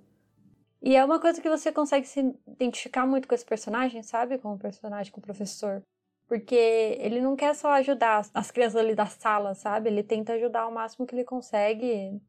E 0.80 0.94
é 0.94 1.04
uma 1.04 1.20
coisa 1.20 1.40
que 1.40 1.48
você 1.48 1.72
consegue 1.72 2.06
se 2.06 2.34
identificar 2.46 3.06
muito 3.06 3.26
com 3.26 3.34
esse 3.34 3.44
personagem, 3.44 4.02
sabe? 4.02 4.38
Com 4.38 4.54
o 4.54 4.58
personagem, 4.58 5.12
com 5.12 5.20
o 5.20 5.22
professor. 5.22 5.82
Porque 6.26 6.54
ele 7.00 7.20
não 7.20 7.34
quer 7.34 7.54
só 7.54 7.70
ajudar 7.72 8.28
as 8.34 8.50
crianças 8.50 8.76
ali 8.76 8.94
da 8.94 9.06
sala, 9.06 9.54
sabe? 9.54 9.88
Ele 9.88 10.02
tenta 10.02 10.34
ajudar 10.34 10.66
o 10.66 10.74
máximo 10.74 11.06
que 11.06 11.14
ele 11.14 11.24
consegue 11.24 12.20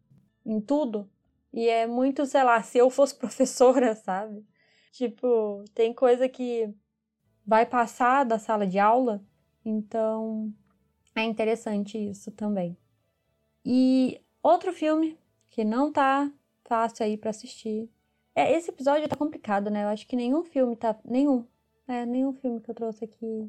em 0.46 0.62
tudo. 0.62 1.10
E 1.54 1.68
é 1.68 1.86
muito, 1.86 2.26
sei 2.26 2.44
lá, 2.44 2.62
se 2.64 2.78
eu 2.78 2.90
fosse 2.90 3.16
professora, 3.20 3.96
sabe? 3.96 4.46
Tipo, 4.92 5.64
tem 5.74 5.94
coisa 5.94 6.28
que 6.28 6.74
vai 7.46 7.66
passar 7.66 8.24
da 8.24 8.40
sala 8.40 8.66
de 8.66 8.80
aula, 8.80 9.24
então 9.66 10.54
é 11.16 11.24
interessante 11.24 11.98
isso 11.98 12.32
também. 12.32 12.78
E 13.72 14.20
outro 14.42 14.74
filme 14.74 15.16
que 15.48 15.64
não 15.64 15.92
tá 15.92 16.32
fácil 16.66 17.06
aí 17.06 17.16
para 17.16 17.30
assistir. 17.30 17.88
É, 18.34 18.52
esse 18.52 18.72
episódio 18.72 19.08
tá 19.08 19.16
complicado, 19.16 19.70
né? 19.70 19.84
Eu 19.84 19.90
acho 19.90 20.08
que 20.08 20.16
nenhum 20.16 20.44
filme 20.44 20.76
tá. 20.76 20.98
Nenhum. 21.06 21.46
É, 21.88 22.04
nenhum 22.04 22.34
filme 22.34 22.60
que 22.62 22.72
eu 22.72 22.74
trouxe 22.74 23.06
aqui 23.06 23.48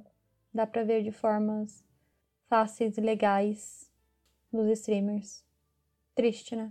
dá 0.53 0.67
pra 0.67 0.85
ver 0.85 1.03
de 1.03 1.11
formas 1.11 1.83
fáceis 2.51 2.99
e 2.99 3.01
legais 3.01 3.91
nos 4.53 4.69
streamers. 4.69 5.43
Triste, 6.15 6.55
né? 6.55 6.71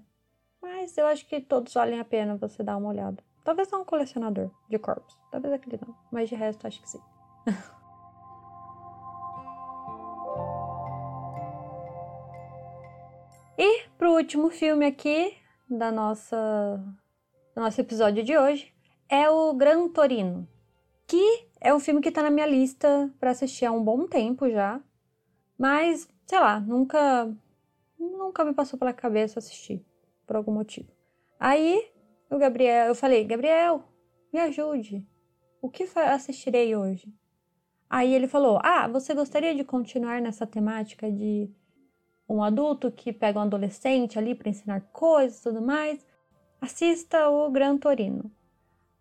Mas 0.61 0.95
eu 0.95 1.07
acho 1.07 1.25
que 1.25 1.41
todos 1.41 1.73
valem 1.73 1.99
a 1.99 2.05
pena 2.05 2.37
você 2.37 2.61
dar 2.61 2.77
uma 2.77 2.89
olhada. 2.89 3.23
Talvez 3.43 3.71
não 3.71 3.81
um 3.81 3.85
colecionador 3.85 4.51
de 4.69 4.77
corpos. 4.77 5.17
Talvez 5.31 5.55
aquele 5.55 5.79
não. 5.83 5.95
Mas 6.11 6.29
de 6.29 6.35
resto, 6.35 6.67
acho 6.67 6.79
que 6.79 6.89
sim. 6.91 7.01
último 14.19 14.49
filme 14.49 14.85
aqui 14.85 15.33
da 15.69 15.89
nossa 15.89 16.77
do 17.55 17.61
nosso 17.61 17.79
episódio 17.79 18.21
de 18.21 18.38
hoje 18.38 18.73
é 19.07 19.29
o 19.29 19.53
Gran 19.53 19.88
Torino, 19.88 20.45
que 21.07 21.47
é 21.61 21.73
um 21.73 21.79
filme 21.79 22.01
que 22.01 22.11
tá 22.11 22.21
na 22.21 22.29
minha 22.29 22.45
lista 22.45 23.09
para 23.17 23.31
assistir 23.31 23.65
há 23.65 23.71
um 23.71 23.81
bom 23.81 24.05
tempo 24.05 24.49
já, 24.49 24.81
mas 25.57 26.05
sei 26.25 26.38
lá, 26.38 26.59
nunca 26.59 27.33
nunca 27.97 28.43
me 28.43 28.53
passou 28.53 28.77
pela 28.77 28.91
cabeça 28.91 29.39
assistir 29.39 29.85
por 30.27 30.35
algum 30.35 30.51
motivo. 30.51 30.91
Aí 31.39 31.89
o 32.29 32.38
Gabriel, 32.38 32.88
eu 32.88 32.95
falei, 32.95 33.23
Gabriel, 33.23 33.85
me 34.33 34.39
ajude. 34.41 35.07
O 35.61 35.69
que 35.69 35.88
assistirei 35.95 36.75
hoje? 36.75 37.07
Aí 37.89 38.13
ele 38.13 38.27
falou: 38.27 38.59
Ah, 38.61 38.85
você 38.85 39.13
gostaria 39.13 39.55
de 39.55 39.63
continuar 39.63 40.21
nessa 40.21 40.45
temática 40.45 41.09
de 41.09 41.49
um 42.29 42.43
adulto 42.43 42.91
que 42.91 43.12
pega 43.12 43.39
um 43.39 43.43
adolescente 43.43 44.19
ali 44.19 44.36
para 44.36 44.50
ensinar 44.50 44.81
coisas 44.93 45.39
e 45.39 45.43
tudo 45.43 45.62
mais, 45.62 46.05
assista 46.62 47.29
o 47.29 47.50
Gran 47.50 47.77
Torino. 47.77 48.31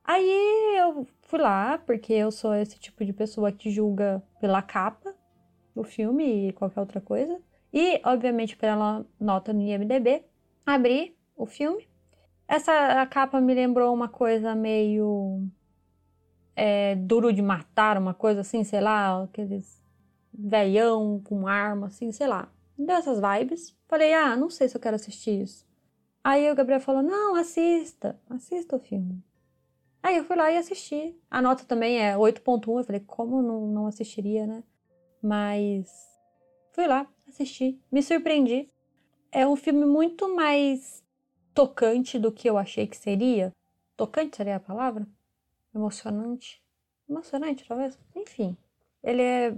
Aí 0.02 0.76
eu 0.78 1.06
fui 1.22 1.38
lá, 1.38 1.76
porque 1.78 2.14
eu 2.14 2.30
sou 2.30 2.54
esse 2.54 2.78
tipo 2.78 3.04
de 3.04 3.12
pessoa 3.12 3.52
que 3.52 3.70
julga 3.70 4.22
pela 4.40 4.62
capa. 4.62 5.14
o 5.74 5.84
filme 5.84 6.48
e 6.48 6.52
qualquer 6.54 6.80
outra 6.80 7.00
coisa. 7.00 7.40
E, 7.72 8.00
obviamente, 8.04 8.56
pela 8.56 9.04
nota 9.20 9.52
no 9.52 9.60
IMDB, 9.60 10.24
abri 10.66 11.16
o 11.36 11.46
filme. 11.46 11.86
Essa 12.48 13.06
capa 13.06 13.40
me 13.40 13.54
lembrou 13.54 13.94
uma 13.94 14.08
coisa 14.08 14.54
meio 14.54 15.46
é, 16.56 16.96
duro 16.96 17.32
de 17.32 17.42
matar, 17.42 17.98
uma 17.98 18.14
coisa 18.14 18.40
assim, 18.40 18.64
sei 18.64 18.80
lá, 18.80 19.22
aqueles 19.22 19.80
velhão 20.32 21.20
com 21.22 21.46
arma, 21.46 21.88
assim, 21.88 22.10
sei 22.10 22.26
lá. 22.26 22.48
Deu 22.78 22.96
essas 22.96 23.20
vibes. 23.20 23.76
Falei, 23.88 24.14
ah, 24.14 24.36
não 24.36 24.48
sei 24.48 24.68
se 24.68 24.76
eu 24.76 24.80
quero 24.80 24.96
assistir 24.96 25.42
isso. 25.42 25.66
Aí 26.22 26.50
o 26.50 26.54
Gabriel 26.54 26.80
falou, 26.80 27.02
não, 27.02 27.34
assista, 27.34 28.20
assista 28.30 28.76
o 28.76 28.78
filme. 28.78 29.22
Aí 30.02 30.16
eu 30.16 30.24
fui 30.24 30.36
lá 30.36 30.50
e 30.52 30.56
assisti. 30.56 31.18
A 31.30 31.42
nota 31.42 31.64
também 31.64 31.98
é 32.00 32.16
8.1. 32.16 32.78
Eu 32.78 32.84
falei, 32.84 33.00
como 33.00 33.42
não, 33.42 33.66
não 33.66 33.86
assistiria, 33.86 34.46
né? 34.46 34.62
Mas 35.20 35.88
fui 36.72 36.86
lá, 36.86 37.06
assisti, 37.26 37.80
me 37.90 38.02
surpreendi. 38.02 38.70
É 39.32 39.46
um 39.46 39.56
filme 39.56 39.84
muito 39.84 40.34
mais 40.34 41.02
tocante 41.52 42.18
do 42.18 42.30
que 42.30 42.48
eu 42.48 42.56
achei 42.56 42.86
que 42.86 42.96
seria. 42.96 43.52
Tocante 43.96 44.36
seria 44.36 44.56
a 44.56 44.60
palavra? 44.60 45.06
Emocionante. 45.74 46.62
Emocionante, 47.08 47.66
talvez? 47.66 47.98
Enfim. 48.14 48.56
Ele 49.02 49.22
é, 49.22 49.56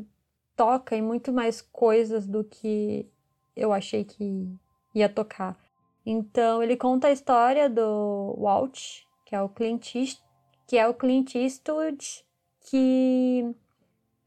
toca 0.60 0.94
em 0.94 1.00
muito 1.00 1.32
mais 1.32 1.62
coisas 1.62 2.26
do 2.26 2.44
que 2.44 3.10
eu 3.56 3.72
achei 3.72 4.04
que 4.04 4.46
ia 4.94 5.08
tocar. 5.08 5.58
Então, 6.04 6.62
ele 6.62 6.76
conta 6.76 7.08
a 7.08 7.12
história 7.12 7.66
do 7.66 8.36
Walt, 8.38 9.04
que 9.24 9.34
é 9.34 9.40
o 9.40 9.48
Clint 9.48 9.94
Eastwood, 9.94 10.22
que 10.66 10.76
é 10.76 10.86
o 10.86 10.92
Clint 10.92 11.34
Eastwood, 11.34 12.26
que 12.68 13.56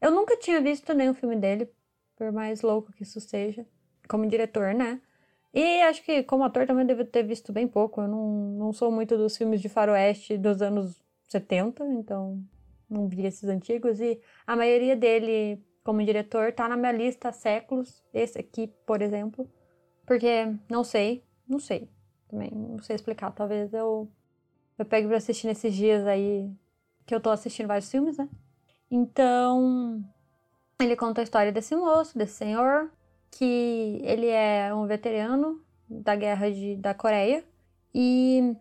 eu 0.00 0.10
nunca 0.10 0.36
tinha 0.36 0.60
visto 0.60 0.92
nenhum 0.92 1.14
filme 1.14 1.36
dele, 1.36 1.70
por 2.16 2.32
mais 2.32 2.62
louco 2.62 2.92
que 2.92 3.04
isso 3.04 3.20
seja, 3.20 3.64
como 4.08 4.26
diretor, 4.26 4.74
né? 4.74 5.00
E 5.52 5.82
acho 5.82 6.02
que 6.02 6.24
como 6.24 6.42
ator 6.42 6.66
também 6.66 6.84
devo 6.84 7.04
ter 7.04 7.22
visto 7.22 7.52
bem 7.52 7.68
pouco. 7.68 8.00
Eu 8.00 8.08
não, 8.08 8.28
não 8.58 8.72
sou 8.72 8.90
muito 8.90 9.16
dos 9.16 9.36
filmes 9.36 9.60
de 9.60 9.68
faroeste 9.68 10.36
dos 10.36 10.60
anos 10.60 11.00
70, 11.28 11.86
então 11.86 12.42
não 12.90 13.06
vi 13.06 13.24
esses 13.24 13.48
antigos. 13.48 14.00
E 14.00 14.20
a 14.44 14.56
maioria 14.56 14.96
dele, 14.96 15.64
como 15.84 16.04
diretor, 16.04 16.52
tá 16.52 16.66
na 16.66 16.76
minha 16.76 16.92
lista 16.92 17.28
há 17.28 17.32
séculos. 17.32 18.02
Esse 18.12 18.38
aqui, 18.38 18.66
por 18.86 19.02
exemplo. 19.02 19.48
Porque 20.06 20.52
não 20.68 20.82
sei, 20.82 21.22
não 21.46 21.58
sei. 21.58 21.88
Também 22.28 22.50
não 22.50 22.82
sei 22.82 22.96
explicar. 22.96 23.30
Talvez 23.32 23.72
eu, 23.72 24.10
eu 24.78 24.84
pegue 24.84 25.06
pra 25.06 25.18
assistir 25.18 25.46
nesses 25.46 25.74
dias 25.74 26.06
aí 26.06 26.50
que 27.06 27.14
eu 27.14 27.20
tô 27.20 27.30
assistindo 27.30 27.68
vários 27.68 27.90
filmes, 27.90 28.16
né? 28.16 28.28
Então, 28.90 30.02
ele 30.80 30.96
conta 30.96 31.20
a 31.20 31.24
história 31.24 31.52
desse 31.52 31.76
moço, 31.76 32.16
desse 32.16 32.34
senhor, 32.34 32.90
que 33.30 34.00
ele 34.02 34.28
é 34.28 34.74
um 34.74 34.86
veterano 34.86 35.62
da 35.88 36.16
guerra 36.16 36.50
de, 36.50 36.76
da 36.76 36.94
Coreia 36.94 37.44
e 37.94 38.56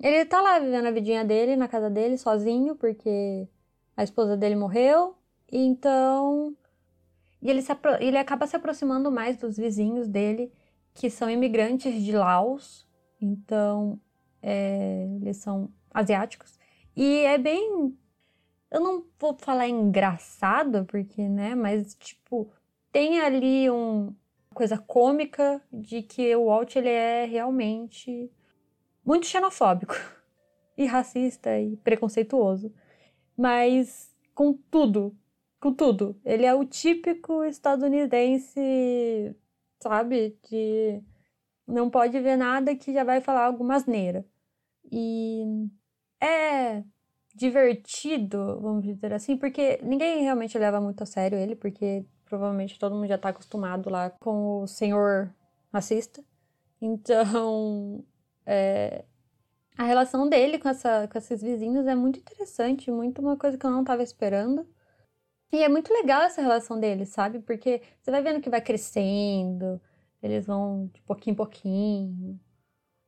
ele 0.00 0.24
tá 0.26 0.40
lá 0.40 0.58
vivendo 0.58 0.86
a 0.86 0.90
vidinha 0.90 1.24
dele 1.24 1.56
na 1.56 1.66
casa 1.66 1.88
dele 1.90 2.18
sozinho 2.18 2.76
porque 2.76 3.48
a 3.96 4.04
esposa 4.04 4.36
dele 4.36 4.54
morreu. 4.54 5.17
Então 5.50 6.56
e 7.40 7.50
ele, 7.50 7.62
se, 7.62 7.72
ele 8.00 8.18
acaba 8.18 8.46
se 8.46 8.56
aproximando 8.56 9.10
mais 9.10 9.36
dos 9.36 9.56
vizinhos 9.56 10.08
dele 10.08 10.52
que 10.94 11.08
são 11.08 11.30
imigrantes 11.30 12.02
de 12.02 12.12
Laos. 12.12 12.86
Então 13.20 14.00
é, 14.42 15.08
eles 15.20 15.38
são 15.38 15.70
asiáticos 15.92 16.58
e 16.96 17.20
é 17.24 17.38
bem 17.38 17.96
eu 18.70 18.80
não 18.80 19.04
vou 19.18 19.36
falar 19.38 19.68
engraçado, 19.68 20.84
porque, 20.84 21.26
né, 21.28 21.54
mas, 21.54 21.94
tipo, 21.94 22.50
tem 22.92 23.20
ali 23.20 23.70
um 23.70 24.14
coisa 24.54 24.76
cômica 24.76 25.62
de 25.72 26.02
que 26.02 26.34
o 26.34 26.46
Walt, 26.46 26.74
ele 26.74 26.88
é 26.88 27.24
realmente 27.24 28.30
muito 29.04 29.26
xenofóbico 29.26 29.94
e 30.76 30.84
racista 30.84 31.58
e 31.58 31.76
preconceituoso. 31.76 32.72
Mas 33.36 34.12
com 34.34 34.52
tudo, 34.52 35.16
com 35.60 35.72
tudo. 35.74 36.20
Ele 36.24 36.44
é 36.46 36.54
o 36.54 36.64
típico 36.64 37.44
estadunidense, 37.44 39.34
sabe, 39.80 40.38
de 40.48 41.02
não 41.66 41.90
pode 41.90 42.18
ver 42.20 42.36
nada 42.36 42.74
que 42.74 42.92
já 42.92 43.04
vai 43.04 43.20
falar 43.20 43.44
alguma 43.46 43.76
asneira. 43.76 44.24
E 44.90 45.44
é 46.20 46.82
divertido, 47.34 48.60
vamos 48.60 48.84
dizer 48.84 49.12
assim, 49.12 49.36
porque 49.36 49.78
ninguém 49.82 50.22
realmente 50.22 50.58
leva 50.58 50.80
muito 50.80 51.02
a 51.02 51.06
sério 51.06 51.38
ele, 51.38 51.54
porque 51.54 52.04
provavelmente 52.24 52.78
todo 52.78 52.94
mundo 52.94 53.06
já 53.06 53.18
tá 53.18 53.28
acostumado 53.30 53.90
lá 53.90 54.10
com 54.10 54.62
o 54.62 54.66
senhor 54.66 55.32
racista. 55.72 56.22
Então, 56.80 58.04
é, 58.46 59.04
a 59.76 59.84
relação 59.84 60.28
dele 60.28 60.58
com, 60.58 60.68
essa, 60.68 61.08
com 61.08 61.18
esses 61.18 61.40
vizinhos 61.42 61.86
é 61.86 61.94
muito 61.94 62.18
interessante, 62.18 62.90
muito 62.90 63.20
uma 63.20 63.36
coisa 63.36 63.56
que 63.56 63.64
eu 63.64 63.70
não 63.70 63.84
tava 63.84 64.02
esperando. 64.02 64.66
E 65.52 65.62
é 65.62 65.68
muito 65.68 65.92
legal 65.92 66.22
essa 66.22 66.42
relação 66.42 66.78
deles, 66.78 67.08
sabe? 67.08 67.40
Porque 67.40 67.82
você 68.00 68.10
vai 68.10 68.22
vendo 68.22 68.40
que 68.40 68.50
vai 68.50 68.60
crescendo, 68.60 69.80
eles 70.22 70.46
vão 70.46 70.90
de 70.92 71.00
pouquinho 71.02 71.32
em 71.34 71.36
pouquinho. 71.36 72.40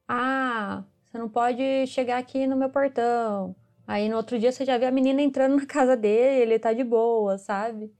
Ah, 0.08 0.84
você 1.04 1.18
não 1.18 1.28
pode 1.28 1.86
chegar 1.86 2.18
aqui 2.18 2.46
no 2.46 2.56
meu 2.56 2.70
portão. 2.70 3.54
Aí 3.86 4.08
no 4.08 4.16
outro 4.16 4.38
dia 4.38 4.52
você 4.52 4.64
já 4.64 4.78
vê 4.78 4.86
a 4.86 4.90
menina 4.90 5.20
entrando 5.22 5.56
na 5.60 5.66
casa 5.66 5.96
dele, 5.96 6.42
ele 6.42 6.58
tá 6.58 6.72
de 6.72 6.84
boa, 6.84 7.38
sabe? 7.38 7.92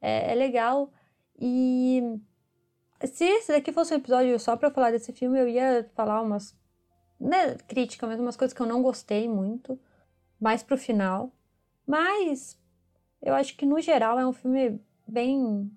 É, 0.00 0.32
é 0.32 0.34
legal. 0.34 0.92
E 1.38 2.02
se 3.04 3.24
esse 3.24 3.52
daqui 3.52 3.72
fosse 3.72 3.94
um 3.94 3.98
episódio 3.98 4.38
só 4.38 4.56
pra 4.56 4.70
falar 4.70 4.90
desse 4.90 5.12
filme, 5.12 5.38
eu 5.38 5.48
ia 5.48 5.90
falar 5.94 6.22
umas. 6.22 6.56
Né, 7.20 7.54
crítica, 7.68 8.06
mas 8.06 8.20
umas 8.20 8.36
coisas 8.36 8.54
que 8.54 8.60
eu 8.60 8.66
não 8.66 8.82
gostei 8.82 9.28
muito. 9.28 9.78
Mais 10.40 10.62
pro 10.62 10.76
final. 10.76 11.32
Mas 11.86 12.58
eu 13.24 13.34
acho 13.34 13.56
que 13.56 13.64
no 13.66 13.80
geral 13.80 14.18
é 14.18 14.26
um 14.26 14.32
filme 14.32 14.80
bem 15.06 15.70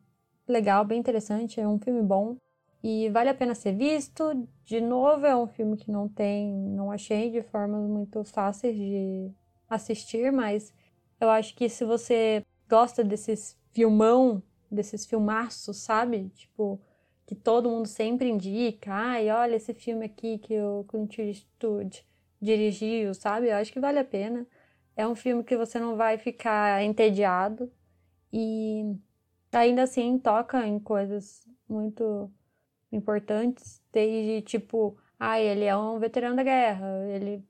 legal, 0.48 0.86
bem 0.86 1.00
interessante. 1.00 1.60
É 1.60 1.68
um 1.68 1.80
filme 1.80 2.02
bom. 2.02 2.38
E 2.84 3.10
vale 3.10 3.30
a 3.30 3.34
pena 3.34 3.56
ser 3.56 3.74
visto. 3.74 4.48
De 4.66 4.82
novo, 4.82 5.26
é 5.26 5.36
um 5.36 5.48
filme 5.48 5.78
que 5.78 5.90
não 5.90 6.08
tem. 6.08 6.54
Não 6.54 6.92
achei 6.92 7.32
de 7.32 7.42
formas 7.42 7.90
muito 7.90 8.24
fáceis 8.26 8.76
de 8.76 9.32
assistir, 9.70 10.32
mas 10.32 10.74
eu 11.20 11.30
acho 11.30 11.56
que 11.56 11.68
se 11.70 11.84
você 11.84 12.46
gosta 12.70 13.04
desses 13.04 13.58
filmão, 13.74 14.44
desses 14.70 15.06
filmaços, 15.06 15.78
sabe? 15.78 16.30
Tipo, 16.36 16.80
que 17.26 17.36
todo 17.36 17.70
mundo 17.70 17.88
sempre 17.88 18.30
indica, 18.30 18.94
ai, 18.94 19.30
olha 19.30 19.56
esse 19.56 19.74
filme 19.74 20.06
aqui 20.06 20.38
que 20.38 20.60
o 20.60 20.86
Clint 20.88 21.18
Eastwood 21.18 22.06
dirigiu, 22.42 23.14
sabe? 23.14 23.48
Eu 23.48 23.56
acho 23.56 23.72
que 23.72 23.80
vale 23.80 24.00
a 24.00 24.06
pena. 24.06 24.46
É 24.98 25.08
um 25.08 25.14
filme 25.14 25.44
que 25.44 25.56
você 25.56 25.80
não 25.80 25.96
vai 25.96 26.18
ficar 26.18 26.84
entediado 26.84 27.72
e 28.34 28.98
ainda 29.52 29.84
assim 29.84 30.18
toca 30.18 30.66
em 30.66 30.80
coisas 30.80 31.48
muito 31.70 32.32
importantes, 32.92 33.80
desde 33.94 34.42
tipo, 34.42 34.98
ai, 35.20 35.46
ele 35.46 35.66
é 35.66 35.78
um 35.78 36.00
veterano 36.00 36.36
da 36.36 36.42
guerra, 36.42 36.88
ele, 37.10 37.46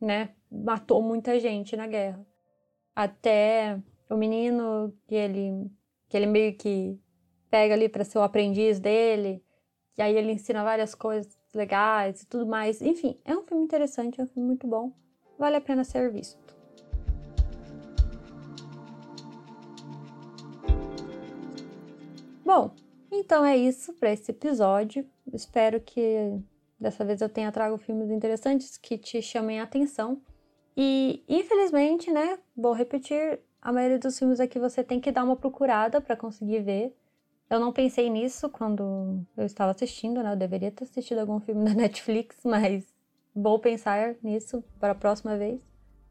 né, 0.00 0.30
matou 0.48 1.02
muita 1.02 1.40
gente 1.40 1.76
na 1.76 1.88
guerra. 1.88 2.24
Até 2.94 3.80
o 4.08 4.16
menino 4.16 4.96
que 5.08 5.16
ele, 5.16 5.68
que 6.08 6.16
ele 6.16 6.26
meio 6.26 6.56
que 6.56 6.96
pega 7.50 7.74
ali 7.74 7.88
para 7.88 8.04
ser 8.04 8.18
o 8.18 8.22
aprendiz 8.22 8.78
dele, 8.78 9.42
e 9.98 10.02
aí 10.02 10.16
ele 10.16 10.30
ensina 10.30 10.62
várias 10.62 10.94
coisas 10.94 11.36
legais 11.52 12.22
e 12.22 12.26
tudo 12.28 12.46
mais. 12.46 12.80
Enfim, 12.80 13.18
é 13.24 13.36
um 13.36 13.42
filme 13.42 13.64
interessante, 13.64 14.20
é 14.20 14.24
um 14.24 14.28
filme 14.28 14.46
muito 14.46 14.68
bom. 14.68 14.92
Vale 15.36 15.56
a 15.56 15.60
pena 15.60 15.82
ser 15.82 16.12
visto. 16.12 16.51
Bom, 22.54 22.70
então 23.10 23.42
é 23.46 23.56
isso 23.56 23.94
para 23.94 24.12
esse 24.12 24.30
episódio. 24.30 25.08
Espero 25.32 25.80
que 25.80 26.38
dessa 26.78 27.02
vez 27.02 27.22
eu 27.22 27.28
tenha 27.30 27.50
trago 27.50 27.78
filmes 27.78 28.10
interessantes 28.10 28.76
que 28.76 28.98
te 28.98 29.22
chamem 29.22 29.58
a 29.58 29.62
atenção. 29.62 30.20
E 30.76 31.24
infelizmente, 31.26 32.10
né, 32.10 32.38
vou 32.54 32.74
repetir, 32.74 33.40
a 33.62 33.72
maioria 33.72 33.98
dos 33.98 34.18
filmes 34.18 34.38
aqui 34.38 34.58
você 34.58 34.84
tem 34.84 35.00
que 35.00 35.10
dar 35.10 35.24
uma 35.24 35.34
procurada 35.34 35.98
para 35.98 36.14
conseguir 36.14 36.60
ver. 36.60 36.94
Eu 37.48 37.58
não 37.58 37.72
pensei 37.72 38.10
nisso 38.10 38.50
quando 38.50 39.24
eu 39.34 39.46
estava 39.46 39.70
assistindo, 39.70 40.22
né? 40.22 40.32
Eu 40.32 40.36
deveria 40.36 40.70
ter 40.70 40.84
assistido 40.84 41.20
algum 41.20 41.40
filme 41.40 41.64
da 41.64 41.72
Netflix, 41.82 42.36
mas 42.44 42.84
vou 43.34 43.58
pensar 43.60 44.14
nisso 44.22 44.62
para 44.78 44.92
a 44.92 44.94
próxima 44.94 45.38
vez. 45.38 45.66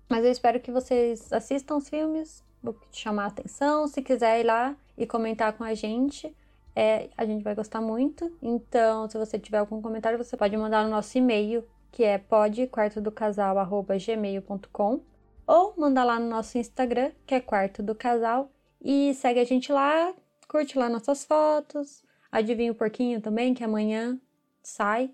Mas 0.10 0.26
eu 0.26 0.32
espero 0.32 0.60
que 0.60 0.72
vocês 0.72 1.32
assistam 1.32 1.76
os 1.76 1.88
filmes, 1.88 2.44
vou 2.62 2.74
te 2.92 3.00
chamar 3.00 3.24
a 3.26 3.28
atenção. 3.28 3.88
Se 3.88 4.02
quiser 4.02 4.42
ir 4.42 4.44
lá 4.44 4.76
e 4.98 5.08
comentar 5.08 5.54
com 5.54 5.64
a 5.64 5.74
gente, 5.74 6.36
é, 6.76 7.10
a 7.18 7.26
gente 7.26 7.44
vai 7.44 7.56
gostar 7.56 7.82
muito. 7.82 8.32
Então, 8.42 9.10
se 9.10 9.18
você 9.18 9.40
tiver 9.40 9.58
algum 9.58 9.82
comentário, 9.82 10.18
você 10.18 10.38
pode 10.38 10.56
mandar 10.58 10.84
no 10.84 10.90
nosso 10.90 11.18
e-mail, 11.18 11.66
que 11.92 12.04
é 12.04 12.18
podquartodocasal.gmail.com 12.18 15.02
ou 15.48 15.74
manda 15.78 16.04
lá 16.04 16.20
no 16.20 16.30
nosso 16.30 16.58
Instagram, 16.58 17.12
que 17.26 17.36
é 17.36 17.42
Quarto 17.42 17.84
do 17.84 17.94
Casal, 17.94 18.50
e 18.82 19.14
segue 19.14 19.40
a 19.40 19.44
gente 19.44 19.72
lá, 19.72 20.14
curte 20.48 20.78
lá 20.78 20.90
nossas 20.90 21.26
fotos. 21.26 22.04
Adivinha 22.32 22.72
o 22.72 22.76
porquinho 22.76 23.20
também, 23.20 23.54
que 23.54 23.64
amanhã 23.64 24.20
sai, 24.64 25.12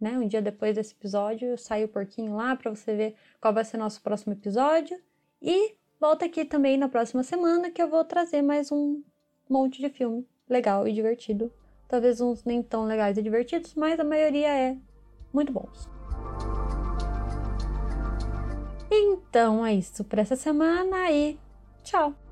né? 0.00 0.18
Um 0.18 0.26
dia 0.26 0.40
depois 0.40 0.74
desse 0.74 0.94
episódio, 0.94 1.58
sai 1.58 1.84
o 1.84 1.88
porquinho 1.88 2.36
lá 2.36 2.56
para 2.56 2.74
você 2.74 2.96
ver 2.96 3.14
qual 3.40 3.52
vai 3.52 3.64
ser 3.64 3.76
nosso 3.76 4.00
próximo 4.00 4.32
episódio. 4.32 4.98
E 5.42 5.74
volta 6.04 6.26
aqui 6.26 6.44
também 6.44 6.76
na 6.76 6.86
próxima 6.86 7.22
semana 7.22 7.70
que 7.70 7.80
eu 7.80 7.88
vou 7.88 8.04
trazer 8.04 8.42
mais 8.42 8.70
um 8.70 9.02
monte 9.48 9.80
de 9.80 9.88
filme 9.88 10.28
legal 10.46 10.86
e 10.86 10.92
divertido. 10.92 11.50
Talvez 11.88 12.20
uns 12.20 12.44
nem 12.44 12.62
tão 12.62 12.84
legais 12.84 13.16
e 13.16 13.22
divertidos, 13.22 13.74
mas 13.74 13.98
a 13.98 14.04
maioria 14.04 14.48
é 14.48 14.76
muito 15.32 15.50
bons. 15.50 15.88
Então 18.90 19.64
é 19.64 19.72
isso 19.72 20.04
para 20.04 20.20
essa 20.20 20.36
semana 20.36 21.10
e 21.10 21.38
tchau! 21.82 22.23